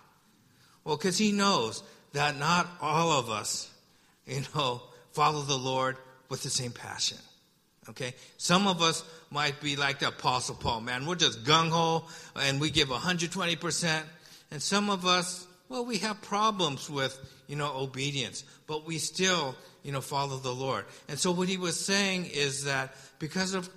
Well, 0.84 0.96
because 0.96 1.18
he 1.18 1.32
knows 1.32 1.82
that 2.12 2.38
not 2.38 2.66
all 2.80 3.12
of 3.12 3.30
us, 3.30 3.70
you 4.26 4.42
know, 4.54 4.82
follow 5.12 5.42
the 5.42 5.58
Lord 5.58 5.96
with 6.28 6.42
the 6.42 6.50
same 6.50 6.72
passion. 6.72 7.18
Okay? 7.88 8.14
Some 8.36 8.66
of 8.66 8.80
us 8.80 9.04
might 9.30 9.60
be 9.60 9.76
like 9.76 9.98
the 9.98 10.08
Apostle 10.08 10.54
Paul, 10.54 10.82
man. 10.82 11.06
We're 11.06 11.16
just 11.16 11.44
gung 11.44 11.70
ho 11.70 12.04
and 12.36 12.60
we 12.60 12.70
give 12.70 12.88
120%. 12.88 14.02
And 14.50 14.62
some 14.62 14.90
of 14.90 15.06
us, 15.06 15.46
well, 15.68 15.84
we 15.84 15.98
have 15.98 16.20
problems 16.22 16.88
with, 16.88 17.18
you 17.48 17.56
know, 17.56 17.72
obedience, 17.74 18.44
but 18.66 18.86
we 18.86 18.98
still, 18.98 19.56
you 19.82 19.92
know, 19.92 20.00
follow 20.00 20.36
the 20.36 20.52
Lord. 20.52 20.84
And 21.08 21.18
so 21.18 21.32
what 21.32 21.48
he 21.48 21.56
was 21.56 21.78
saying 21.78 22.26
is 22.26 22.64
that 22.64 22.94
because 23.18 23.54
of 23.54 23.68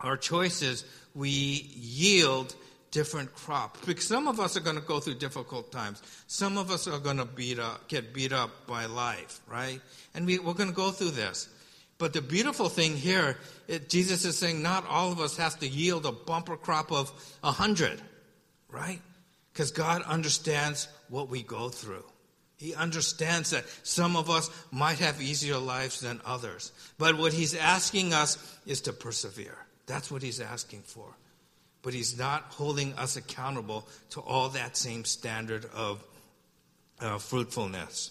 our 0.00 0.16
choices, 0.16 0.84
we 1.14 1.28
yield 1.28 2.54
different 2.90 3.34
crops. 3.34 3.80
Because 3.84 4.06
some 4.06 4.28
of 4.28 4.38
us 4.40 4.56
are 4.56 4.60
going 4.60 4.76
to 4.76 4.82
go 4.82 5.00
through 5.00 5.14
difficult 5.14 5.72
times. 5.72 6.02
Some 6.28 6.56
of 6.56 6.70
us 6.70 6.86
are 6.86 6.98
going 6.98 7.16
to 7.16 7.24
beat 7.24 7.58
up, 7.58 7.88
get 7.88 8.14
beat 8.14 8.32
up 8.32 8.50
by 8.66 8.86
life, 8.86 9.40
right? 9.48 9.80
And 10.14 10.26
we, 10.26 10.38
we're 10.38 10.54
going 10.54 10.70
to 10.70 10.74
go 10.74 10.90
through 10.90 11.10
this. 11.10 11.48
But 12.04 12.12
the 12.12 12.20
beautiful 12.20 12.68
thing 12.68 12.98
here, 12.98 13.38
it, 13.66 13.88
Jesus 13.88 14.26
is 14.26 14.36
saying 14.36 14.60
not 14.60 14.86
all 14.86 15.10
of 15.10 15.20
us 15.20 15.38
has 15.38 15.54
to 15.54 15.66
yield 15.66 16.04
a 16.04 16.12
bumper 16.12 16.58
crop 16.58 16.92
of 16.92 17.10
a 17.42 17.50
hundred, 17.50 17.98
right? 18.70 19.00
Because 19.50 19.70
God 19.70 20.02
understands 20.02 20.86
what 21.08 21.30
we 21.30 21.42
go 21.42 21.70
through. 21.70 22.04
He 22.58 22.74
understands 22.74 23.52
that 23.52 23.64
some 23.84 24.16
of 24.16 24.28
us 24.28 24.50
might 24.70 24.98
have 24.98 25.22
easier 25.22 25.56
lives 25.56 26.00
than 26.00 26.20
others. 26.26 26.72
But 26.98 27.16
what 27.16 27.32
he's 27.32 27.54
asking 27.54 28.12
us 28.12 28.36
is 28.66 28.82
to 28.82 28.92
persevere. 28.92 29.56
That's 29.86 30.10
what 30.10 30.20
he's 30.20 30.42
asking 30.42 30.82
for. 30.82 31.06
But 31.80 31.94
he's 31.94 32.18
not 32.18 32.42
holding 32.50 32.92
us 32.98 33.16
accountable 33.16 33.88
to 34.10 34.20
all 34.20 34.50
that 34.50 34.76
same 34.76 35.06
standard 35.06 35.64
of 35.74 36.04
uh, 37.00 37.16
fruitfulness. 37.16 38.10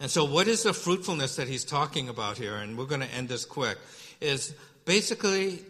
And 0.00 0.10
so, 0.10 0.24
what 0.24 0.46
is 0.46 0.62
the 0.62 0.72
fruitfulness 0.72 1.36
that 1.36 1.48
he's 1.48 1.64
talking 1.64 2.08
about 2.08 2.38
here? 2.38 2.56
And 2.56 2.78
we're 2.78 2.86
going 2.86 3.00
to 3.00 3.12
end 3.12 3.28
this 3.28 3.44
quick. 3.44 3.78
Is 4.20 4.54
basically 4.84 5.60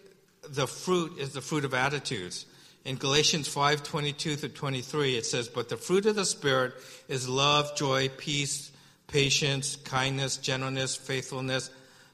the 0.49 0.67
fruit 0.67 1.19
is 1.19 1.33
the 1.33 1.41
fruit 1.41 1.65
of 1.65 1.75
attitudes. 1.75 2.47
In 2.85 2.97
Galatians 2.97 3.49
5 3.49 3.83
22 3.83 4.37
through 4.37 4.49
23, 4.51 5.17
it 5.17 5.27
says, 5.27 5.49
But 5.49 5.69
the 5.69 5.77
fruit 5.77 6.07
of 6.07 6.17
the 6.17 6.25
Spirit 6.25 6.75
is 7.09 7.29
love, 7.29 7.77
joy, 7.77 8.09
peace, 8.17 8.71
patience, 9.09 9.77
kindness, 9.77 10.37
gentleness, 10.37 10.95
faithfulness, 10.95 11.71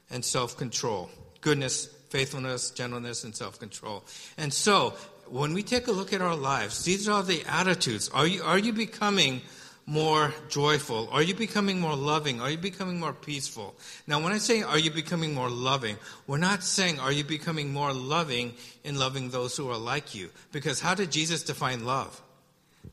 and 0.09 0.23
self 0.23 0.57
control. 0.57 1.09
Goodness, 1.41 1.87
faithfulness, 2.09 2.71
gentleness, 2.71 3.23
and 3.23 3.35
self 3.35 3.59
control. 3.59 4.03
And 4.37 4.53
so, 4.53 4.95
when 5.27 5.53
we 5.53 5.63
take 5.63 5.87
a 5.87 5.91
look 5.91 6.13
at 6.13 6.21
our 6.21 6.35
lives, 6.35 6.83
these 6.83 7.07
are 7.07 7.23
the 7.23 7.43
attitudes. 7.47 8.09
Are 8.09 8.27
you, 8.27 8.43
are 8.43 8.59
you 8.59 8.73
becoming 8.73 9.41
more 9.87 10.33
joyful? 10.49 11.09
Are 11.11 11.21
you 11.21 11.35
becoming 11.35 11.79
more 11.79 11.95
loving? 11.95 12.41
Are 12.41 12.49
you 12.49 12.57
becoming 12.57 12.99
more 12.99 13.13
peaceful? 13.13 13.75
Now, 14.07 14.19
when 14.19 14.33
I 14.33 14.39
say 14.39 14.63
are 14.63 14.79
you 14.79 14.89
becoming 14.89 15.33
more 15.33 15.49
loving, 15.49 15.97
we're 16.25 16.37
not 16.37 16.63
saying 16.63 16.99
are 16.99 17.11
you 17.11 17.23
becoming 17.23 17.71
more 17.71 17.93
loving 17.93 18.53
in 18.83 18.97
loving 18.97 19.29
those 19.29 19.55
who 19.55 19.69
are 19.69 19.77
like 19.77 20.15
you. 20.15 20.29
Because 20.51 20.79
how 20.79 20.95
did 20.95 21.11
Jesus 21.11 21.43
define 21.43 21.85
love? 21.85 22.19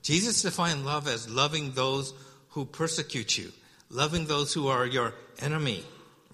Jesus 0.03 0.43
defined 0.43 0.85
love 0.85 1.07
as 1.09 1.31
loving 1.31 1.73
those 1.73 2.15
who 2.51 2.65
persecute 2.65 3.39
you, 3.39 3.53
loving 3.91 4.27
those 4.27 4.53
who 4.53 4.69
are 4.69 4.87
your 4.87 5.15
enemy, 5.39 5.85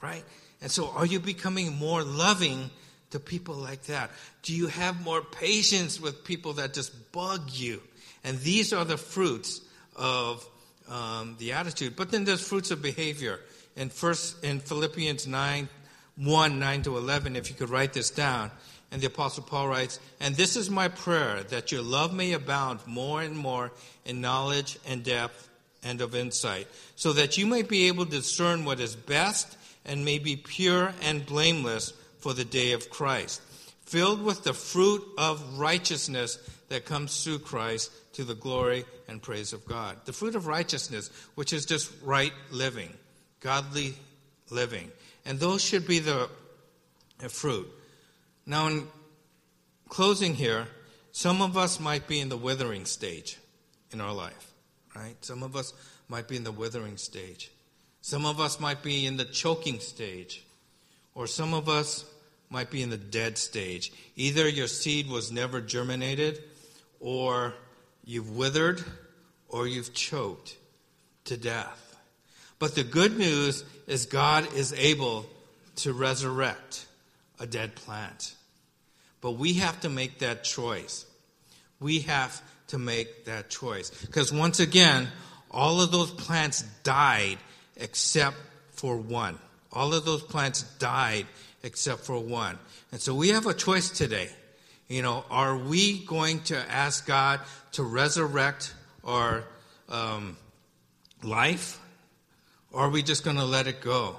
right? 0.00 0.24
And 0.60 0.70
so, 0.70 0.90
are 0.90 1.06
you 1.06 1.20
becoming 1.20 1.76
more 1.76 2.02
loving 2.02 2.70
to 3.10 3.20
people 3.20 3.54
like 3.54 3.84
that? 3.84 4.10
Do 4.42 4.54
you 4.54 4.66
have 4.68 5.02
more 5.04 5.22
patience 5.22 6.00
with 6.00 6.24
people 6.24 6.54
that 6.54 6.74
just 6.74 7.12
bug 7.12 7.50
you? 7.50 7.80
And 8.24 8.38
these 8.40 8.72
are 8.72 8.84
the 8.84 8.96
fruits 8.96 9.60
of 9.98 10.48
um, 10.88 11.36
the 11.38 11.52
attitude. 11.52 11.96
But 11.96 12.10
then 12.10 12.24
there's 12.24 12.46
fruits 12.46 12.70
of 12.70 12.80
behavior. 12.80 13.40
In 13.76 13.90
first 13.90 14.42
in 14.42 14.60
Philippians 14.60 15.26
9, 15.26 15.68
1, 16.16 16.58
9 16.58 16.82
to 16.82 16.96
11, 16.96 17.36
if 17.36 17.50
you 17.50 17.54
could 17.54 17.70
write 17.70 17.92
this 17.92 18.10
down. 18.10 18.50
And 18.90 19.02
the 19.02 19.08
Apostle 19.08 19.42
Paul 19.42 19.68
writes, 19.68 20.00
And 20.18 20.34
this 20.34 20.56
is 20.56 20.70
my 20.70 20.88
prayer, 20.88 21.42
that 21.50 21.70
your 21.70 21.82
love 21.82 22.14
may 22.14 22.32
abound 22.32 22.80
more 22.86 23.20
and 23.20 23.36
more 23.36 23.70
in 24.06 24.20
knowledge 24.20 24.78
and 24.86 25.04
depth 25.04 25.48
and 25.82 26.00
of 26.00 26.14
insight, 26.14 26.66
so 26.96 27.12
that 27.12 27.36
you 27.36 27.46
may 27.46 27.62
be 27.62 27.88
able 27.88 28.04
to 28.06 28.10
discern 28.10 28.64
what 28.64 28.80
is 28.80 28.96
best 28.96 29.56
and 29.84 30.04
may 30.04 30.18
be 30.18 30.36
pure 30.36 30.92
and 31.02 31.24
blameless 31.26 31.92
for 32.18 32.32
the 32.32 32.44
day 32.44 32.72
of 32.72 32.90
Christ, 32.90 33.40
filled 33.84 34.22
with 34.22 34.42
the 34.42 34.54
fruit 34.54 35.04
of 35.16 35.58
righteousness 35.58 36.38
that 36.68 36.84
comes 36.84 37.22
through 37.22 37.40
Christ 37.40 37.92
to 38.18 38.24
the 38.24 38.34
glory 38.34 38.84
and 39.06 39.22
praise 39.22 39.52
of 39.52 39.64
God. 39.64 39.96
The 40.04 40.12
fruit 40.12 40.34
of 40.34 40.48
righteousness, 40.48 41.08
which 41.36 41.52
is 41.52 41.64
just 41.64 41.88
right 42.02 42.32
living, 42.50 42.92
godly 43.38 43.94
living. 44.50 44.90
And 45.24 45.38
those 45.38 45.62
should 45.62 45.86
be 45.86 46.00
the 46.00 46.28
fruit. 47.28 47.68
Now, 48.44 48.66
in 48.66 48.88
closing 49.88 50.34
here, 50.34 50.66
some 51.12 51.40
of 51.40 51.56
us 51.56 51.78
might 51.78 52.08
be 52.08 52.18
in 52.18 52.28
the 52.28 52.36
withering 52.36 52.86
stage 52.86 53.38
in 53.92 54.00
our 54.00 54.12
life, 54.12 54.52
right? 54.96 55.14
Some 55.24 55.44
of 55.44 55.54
us 55.54 55.72
might 56.08 56.26
be 56.26 56.34
in 56.34 56.42
the 56.42 56.50
withering 56.50 56.96
stage. 56.96 57.52
Some 58.00 58.26
of 58.26 58.40
us 58.40 58.58
might 58.58 58.82
be 58.82 59.06
in 59.06 59.16
the 59.16 59.26
choking 59.26 59.78
stage. 59.78 60.42
Or 61.14 61.28
some 61.28 61.54
of 61.54 61.68
us 61.68 62.04
might 62.50 62.72
be 62.72 62.82
in 62.82 62.90
the 62.90 62.96
dead 62.96 63.38
stage. 63.38 63.92
Either 64.16 64.48
your 64.48 64.66
seed 64.66 65.08
was 65.08 65.30
never 65.30 65.60
germinated, 65.60 66.42
or 66.98 67.54
you've 68.08 68.34
withered 68.34 68.82
or 69.50 69.68
you've 69.68 69.92
choked 69.92 70.56
to 71.24 71.36
death. 71.36 71.96
But 72.58 72.74
the 72.74 72.82
good 72.82 73.16
news 73.18 73.62
is 73.86 74.06
God 74.06 74.52
is 74.54 74.72
able 74.72 75.26
to 75.76 75.92
resurrect 75.92 76.86
a 77.38 77.46
dead 77.46 77.76
plant. 77.76 78.34
But 79.20 79.32
we 79.32 79.54
have 79.54 79.78
to 79.82 79.90
make 79.90 80.20
that 80.20 80.42
choice. 80.42 81.04
We 81.80 82.00
have 82.00 82.40
to 82.68 82.78
make 82.78 83.26
that 83.26 83.50
choice. 83.50 83.90
Because 83.90 84.32
once 84.32 84.58
again, 84.58 85.08
all 85.50 85.82
of 85.82 85.92
those 85.92 86.10
plants 86.10 86.62
died 86.82 87.36
except 87.76 88.36
for 88.72 88.96
one. 88.96 89.38
All 89.70 89.92
of 89.92 90.06
those 90.06 90.22
plants 90.22 90.62
died 90.78 91.26
except 91.62 92.00
for 92.00 92.18
one. 92.18 92.58
And 92.90 93.00
so 93.00 93.14
we 93.14 93.28
have 93.28 93.46
a 93.46 93.54
choice 93.54 93.90
today. 93.90 94.30
You 94.88 95.02
know, 95.02 95.24
are 95.30 95.56
we 95.56 96.04
going 96.04 96.40
to 96.44 96.56
ask 96.56 97.06
God 97.06 97.40
to 97.72 97.82
resurrect 97.82 98.74
our 99.04 99.44
um, 99.90 100.38
life, 101.22 101.78
or 102.72 102.84
are 102.84 102.90
we 102.90 103.02
just 103.02 103.22
going 103.22 103.36
to 103.36 103.44
let 103.44 103.66
it 103.66 103.82
go? 103.82 104.16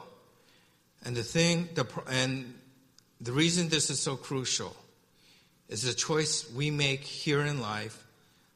And 1.04 1.16
the 1.16 1.24
thing, 1.24 1.70
the, 1.74 1.88
and 2.08 2.54
the 3.20 3.32
reason 3.32 3.70
this 3.70 3.90
is 3.90 4.00
so 4.00 4.16
crucial 4.16 4.76
is 5.70 5.84
the 5.84 5.94
choice 5.94 6.52
we 6.52 6.70
make 6.70 7.02
here 7.02 7.42
in 7.42 7.62
life 7.62 8.06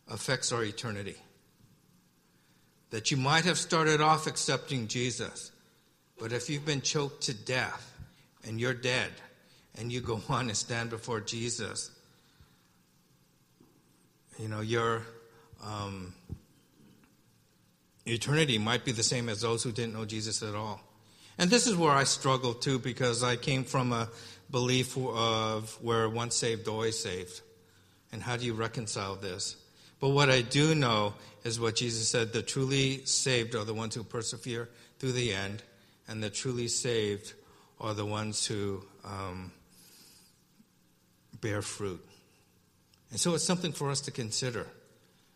affects 0.07 0.51
our 0.51 0.63
eternity. 0.63 1.15
That 2.91 3.09
you 3.09 3.17
might 3.17 3.45
have 3.45 3.57
started 3.57 4.01
off 4.01 4.27
accepting 4.27 4.87
Jesus, 4.87 5.51
but 6.19 6.31
if 6.31 6.47
you've 6.47 6.65
been 6.65 6.81
choked 6.81 7.23
to 7.23 7.33
death 7.33 7.91
and 8.45 8.59
you're 8.59 8.75
dead, 8.75 9.09
and 9.77 9.91
you 9.91 10.01
go 10.01 10.21
on 10.29 10.47
and 10.49 10.57
stand 10.57 10.89
before 10.89 11.19
Jesus, 11.19 11.91
you 14.37 14.47
know, 14.47 14.61
your 14.61 15.03
um, 15.63 16.13
eternity 18.05 18.57
might 18.57 18.85
be 18.85 18.91
the 18.91 19.03
same 19.03 19.29
as 19.29 19.41
those 19.41 19.63
who 19.63 19.71
didn't 19.71 19.93
know 19.93 20.05
Jesus 20.05 20.43
at 20.43 20.55
all. 20.55 20.81
And 21.37 21.49
this 21.49 21.67
is 21.67 21.75
where 21.75 21.91
I 21.91 22.03
struggle 22.03 22.53
too, 22.53 22.79
because 22.79 23.23
I 23.23 23.35
came 23.35 23.63
from 23.63 23.91
a 23.91 24.09
belief 24.51 24.97
of 24.97 25.77
where 25.81 26.07
once 26.09 26.35
saved, 26.35 26.67
always 26.67 26.97
saved. 26.97 27.41
And 28.11 28.21
how 28.21 28.37
do 28.37 28.45
you 28.45 28.53
reconcile 28.53 29.15
this? 29.15 29.55
But 29.99 30.09
what 30.09 30.29
I 30.29 30.41
do 30.41 30.75
know 30.75 31.15
is 31.43 31.59
what 31.59 31.75
Jesus 31.75 32.07
said 32.09 32.33
the 32.33 32.41
truly 32.41 33.05
saved 33.05 33.55
are 33.55 33.63
the 33.63 33.73
ones 33.73 33.95
who 33.95 34.03
persevere 34.03 34.69
through 34.99 35.13
the 35.13 35.33
end, 35.33 35.63
and 36.07 36.21
the 36.21 36.29
truly 36.29 36.67
saved 36.67 37.33
are 37.79 37.93
the 37.93 38.05
ones 38.05 38.45
who 38.45 38.83
um, 39.03 39.51
bear 41.41 41.61
fruit. 41.61 42.05
And 43.13 43.19
so 43.19 43.35
it's 43.35 43.43
something 43.43 43.73
for 43.73 43.91
us 43.91 44.01
to 44.01 44.11
consider. 44.11 44.65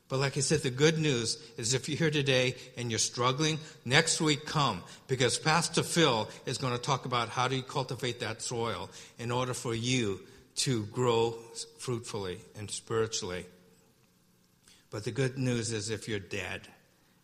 But 0.09 0.17
like 0.17 0.35
I 0.35 0.39
said, 0.39 0.61
the 0.61 0.71
good 0.71 0.97
news 0.97 1.37
is 1.57 1.75
if 1.75 1.87
you're 1.87 1.97
here 1.99 2.09
today 2.09 2.55
and 2.75 2.89
you're 2.89 2.97
struggling, 2.97 3.59
next 3.85 4.19
week 4.19 4.47
come 4.47 4.81
because 5.07 5.37
Pastor 5.37 5.83
Phil 5.83 6.27
is 6.47 6.57
going 6.57 6.73
to 6.73 6.81
talk 6.81 7.05
about 7.05 7.29
how 7.29 7.47
do 7.47 7.55
you 7.55 7.61
cultivate 7.61 8.21
that 8.21 8.41
soil 8.41 8.89
in 9.19 9.29
order 9.29 9.53
for 9.53 9.75
you 9.75 10.19
to 10.55 10.85
grow 10.85 11.35
fruitfully 11.77 12.39
and 12.57 12.71
spiritually. 12.71 13.45
But 14.89 15.03
the 15.03 15.11
good 15.11 15.37
news 15.37 15.71
is 15.71 15.91
if 15.91 16.09
you're 16.09 16.17
dead, 16.17 16.61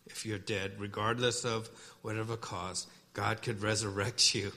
if 0.06 0.24
you're 0.24 0.38
dead, 0.38 0.74
regardless 0.78 1.44
of 1.44 1.68
whatever 2.02 2.36
cause, 2.36 2.86
God 3.12 3.42
could 3.42 3.60
resurrect 3.60 4.32
you 4.36 4.52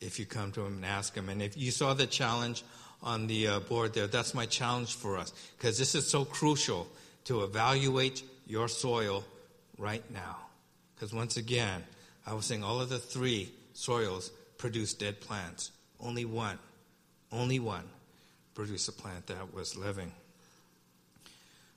if 0.00 0.18
you 0.18 0.24
come 0.24 0.52
to 0.52 0.64
Him 0.64 0.76
and 0.76 0.86
ask 0.86 1.14
Him. 1.14 1.28
And 1.28 1.42
if 1.42 1.58
you 1.58 1.72
saw 1.72 1.92
the 1.92 2.06
challenge 2.06 2.64
on 3.02 3.26
the 3.26 3.46
uh, 3.46 3.60
board 3.60 3.94
there. 3.94 4.06
That's 4.06 4.34
my 4.34 4.46
challenge 4.46 4.94
for 4.94 5.16
us 5.16 5.32
because 5.58 5.78
this 5.78 5.94
is 5.94 6.08
so 6.08 6.24
crucial 6.24 6.88
to 7.24 7.42
evaluate 7.42 8.22
your 8.46 8.68
soil 8.68 9.24
right 9.78 10.02
now. 10.12 10.36
Because 10.94 11.12
once 11.12 11.36
again, 11.36 11.84
I 12.26 12.34
was 12.34 12.46
saying 12.46 12.64
all 12.64 12.80
of 12.80 12.88
the 12.88 12.98
three 12.98 13.52
soils 13.74 14.30
produce 14.58 14.94
dead 14.94 15.20
plants. 15.20 15.70
Only 16.00 16.24
one, 16.24 16.58
only 17.30 17.58
one 17.58 17.84
produced 18.54 18.88
a 18.88 18.92
plant 18.92 19.26
that 19.26 19.52
was 19.52 19.76
living. 19.76 20.12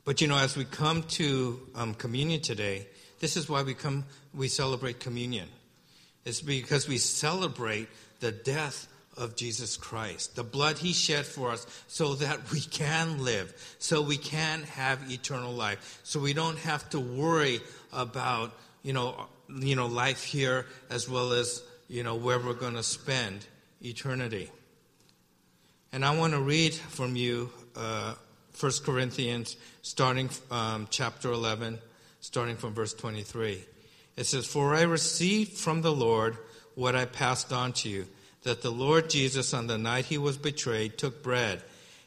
But 0.05 0.21
you 0.21 0.27
know, 0.27 0.37
as 0.37 0.55
we 0.55 0.65
come 0.65 1.03
to 1.03 1.59
um, 1.75 1.93
communion 1.93 2.41
today, 2.41 2.87
this 3.19 3.35
is 3.35 3.49
why 3.49 3.63
we 3.63 3.73
come. 3.73 4.05
We 4.33 4.47
celebrate 4.47 4.99
communion. 4.99 5.47
It's 6.25 6.41
because 6.41 6.87
we 6.87 6.97
celebrate 6.97 7.89
the 8.19 8.31
death 8.31 8.87
of 9.19 9.35
Jesus 9.35 9.77
Christ, 9.77 10.35
the 10.35 10.43
blood 10.43 10.77
he 10.77 10.93
shed 10.93 11.25
for 11.25 11.51
us 11.51 11.67
so 11.87 12.15
that 12.15 12.51
we 12.51 12.61
can 12.61 13.23
live, 13.23 13.53
so 13.77 14.01
we 14.01 14.17
can 14.17 14.63
have 14.63 15.11
eternal 15.11 15.51
life, 15.51 15.99
so 16.03 16.19
we 16.19 16.33
don't 16.33 16.57
have 16.59 16.89
to 16.91 16.99
worry 16.99 17.59
about, 17.91 18.57
you 18.81 18.93
know, 18.93 19.27
you 19.49 19.75
know, 19.75 19.87
life 19.87 20.23
here 20.23 20.65
as 20.89 21.09
well 21.09 21.33
as, 21.33 21.61
you 21.87 22.03
know, 22.03 22.15
where 22.15 22.39
we're 22.39 22.53
going 22.53 22.75
to 22.75 22.83
spend 22.83 23.45
eternity. 23.81 24.49
And 25.91 26.05
I 26.05 26.15
want 26.17 26.33
to 26.33 26.39
read 26.39 26.73
from 26.73 27.15
you 27.15 27.49
uh, 27.75 28.13
1 28.59 28.71
Corinthians, 28.85 29.57
starting 29.81 30.29
um, 30.49 30.87
chapter 30.89 31.31
11, 31.31 31.79
starting 32.21 32.57
from 32.57 32.73
verse 32.73 32.93
23. 32.93 33.63
It 34.15 34.25
says, 34.25 34.45
For 34.45 34.75
I 34.75 34.83
received 34.83 35.53
from 35.53 35.81
the 35.81 35.93
Lord 35.93 36.37
what 36.75 36.95
I 36.95 37.05
passed 37.05 37.51
on 37.51 37.73
to 37.73 37.89
you 37.89 38.07
that 38.43 38.61
the 38.61 38.71
Lord 38.71 39.09
Jesus, 39.09 39.53
on 39.53 39.67
the 39.67 39.77
night 39.77 40.05
he 40.05 40.17
was 40.17 40.37
betrayed, 40.37 40.97
took 40.97 41.21
bread. 41.21 41.61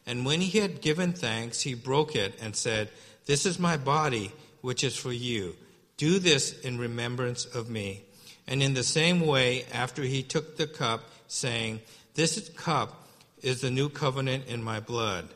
And 0.07 0.25
when 0.25 0.40
he 0.40 0.59
had 0.59 0.81
given 0.81 1.12
thanks, 1.12 1.61
he 1.61 1.75
broke 1.75 2.16
it 2.16 2.35
and 2.40 2.57
said, 2.57 2.90
This 3.27 3.47
is 3.47 3.59
my 3.59 3.77
body, 3.77 4.33
which 4.61 4.83
is 4.83 4.97
for 4.97 5.12
you. 5.12 5.57
Do 5.97 6.18
this 6.18 6.59
in 6.61 6.79
remembrance 6.79 7.45
of 7.45 7.71
me. 7.71 8.03
And 8.47 8.62
in 8.62 8.75
the 8.75 8.83
same 8.83 9.21
way, 9.21 9.64
after 9.73 10.03
he 10.03 10.23
took 10.23 10.57
the 10.57 10.66
cup, 10.66 11.05
saying, 11.29 11.81
This 12.14 12.49
cup 12.57 13.07
is 13.42 13.61
the 13.61 13.71
new 13.71 13.88
covenant 13.88 14.47
in 14.47 14.62
my 14.62 14.81
blood. 14.81 15.29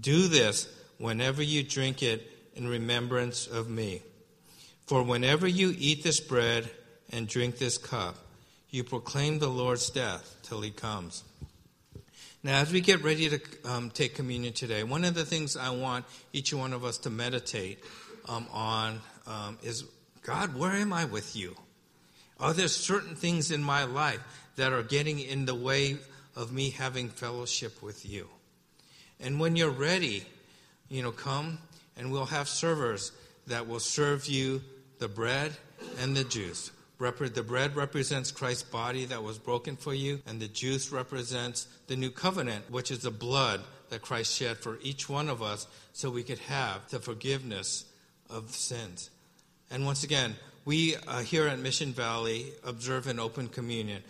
Do 0.00 0.28
this 0.28 0.68
whenever 0.98 1.42
you 1.42 1.62
drink 1.62 2.02
it 2.02 2.30
in 2.54 2.68
remembrance 2.68 3.46
of 3.46 3.68
me. 3.68 4.02
For 4.86 5.02
whenever 5.02 5.46
you 5.46 5.74
eat 5.76 6.04
this 6.04 6.20
bread 6.20 6.70
and 7.10 7.26
drink 7.26 7.58
this 7.58 7.78
cup, 7.78 8.16
you 8.70 8.84
proclaim 8.84 9.38
the 9.38 9.48
Lord's 9.48 9.90
death 9.90 10.36
till 10.42 10.60
he 10.60 10.70
comes. 10.70 11.24
Now, 12.42 12.60
as 12.60 12.72
we 12.72 12.80
get 12.80 13.02
ready 13.02 13.28
to 13.28 13.40
um, 13.64 13.90
take 13.90 14.14
communion 14.14 14.52
today, 14.52 14.84
one 14.84 15.04
of 15.04 15.14
the 15.14 15.24
things 15.24 15.56
I 15.56 15.70
want 15.70 16.04
each 16.32 16.54
one 16.54 16.72
of 16.72 16.84
us 16.84 16.98
to 16.98 17.10
meditate 17.10 17.82
um, 18.28 18.46
on 18.52 19.00
um, 19.26 19.58
is 19.62 19.84
God, 20.22 20.56
where 20.56 20.72
am 20.72 20.92
I 20.92 21.04
with 21.06 21.34
you? 21.34 21.56
Are 22.38 22.52
there 22.52 22.68
certain 22.68 23.16
things 23.16 23.50
in 23.50 23.62
my 23.62 23.84
life 23.84 24.20
that 24.56 24.72
are 24.72 24.82
getting 24.82 25.18
in 25.18 25.46
the 25.46 25.54
way 25.54 25.96
of 26.34 26.52
me 26.52 26.70
having 26.70 27.08
fellowship 27.08 27.82
with 27.82 28.08
you? 28.08 28.28
And 29.20 29.40
when 29.40 29.56
you're 29.56 29.70
ready, 29.70 30.24
you 30.88 31.02
know, 31.02 31.12
come 31.12 31.58
and 31.96 32.12
we'll 32.12 32.26
have 32.26 32.48
servers 32.48 33.12
that 33.46 33.66
will 33.66 33.80
serve 33.80 34.26
you 34.26 34.62
the 34.98 35.08
bread 35.08 35.52
and 36.00 36.16
the 36.16 36.24
juice. 36.24 36.70
The 36.98 37.44
bread 37.46 37.76
represents 37.76 38.30
Christ's 38.30 38.62
body 38.62 39.04
that 39.06 39.22
was 39.22 39.38
broken 39.38 39.76
for 39.76 39.92
you, 39.92 40.20
and 40.26 40.40
the 40.40 40.48
juice 40.48 40.90
represents 40.90 41.68
the 41.88 41.96
new 41.96 42.10
covenant, 42.10 42.70
which 42.70 42.90
is 42.90 43.00
the 43.00 43.10
blood 43.10 43.60
that 43.90 44.02
Christ 44.02 44.34
shed 44.34 44.58
for 44.58 44.78
each 44.82 45.08
one 45.08 45.28
of 45.28 45.42
us 45.42 45.66
so 45.92 46.10
we 46.10 46.22
could 46.22 46.38
have 46.40 46.88
the 46.90 46.98
forgiveness 46.98 47.84
of 48.30 48.50
sins. 48.50 49.10
And 49.70 49.84
once 49.84 50.04
again, 50.04 50.36
we 50.64 50.96
uh, 50.96 51.20
here 51.20 51.46
at 51.46 51.58
Mission 51.58 51.92
Valley 51.92 52.46
observe 52.64 53.06
an 53.06 53.20
open 53.20 53.48
communion. 53.48 54.02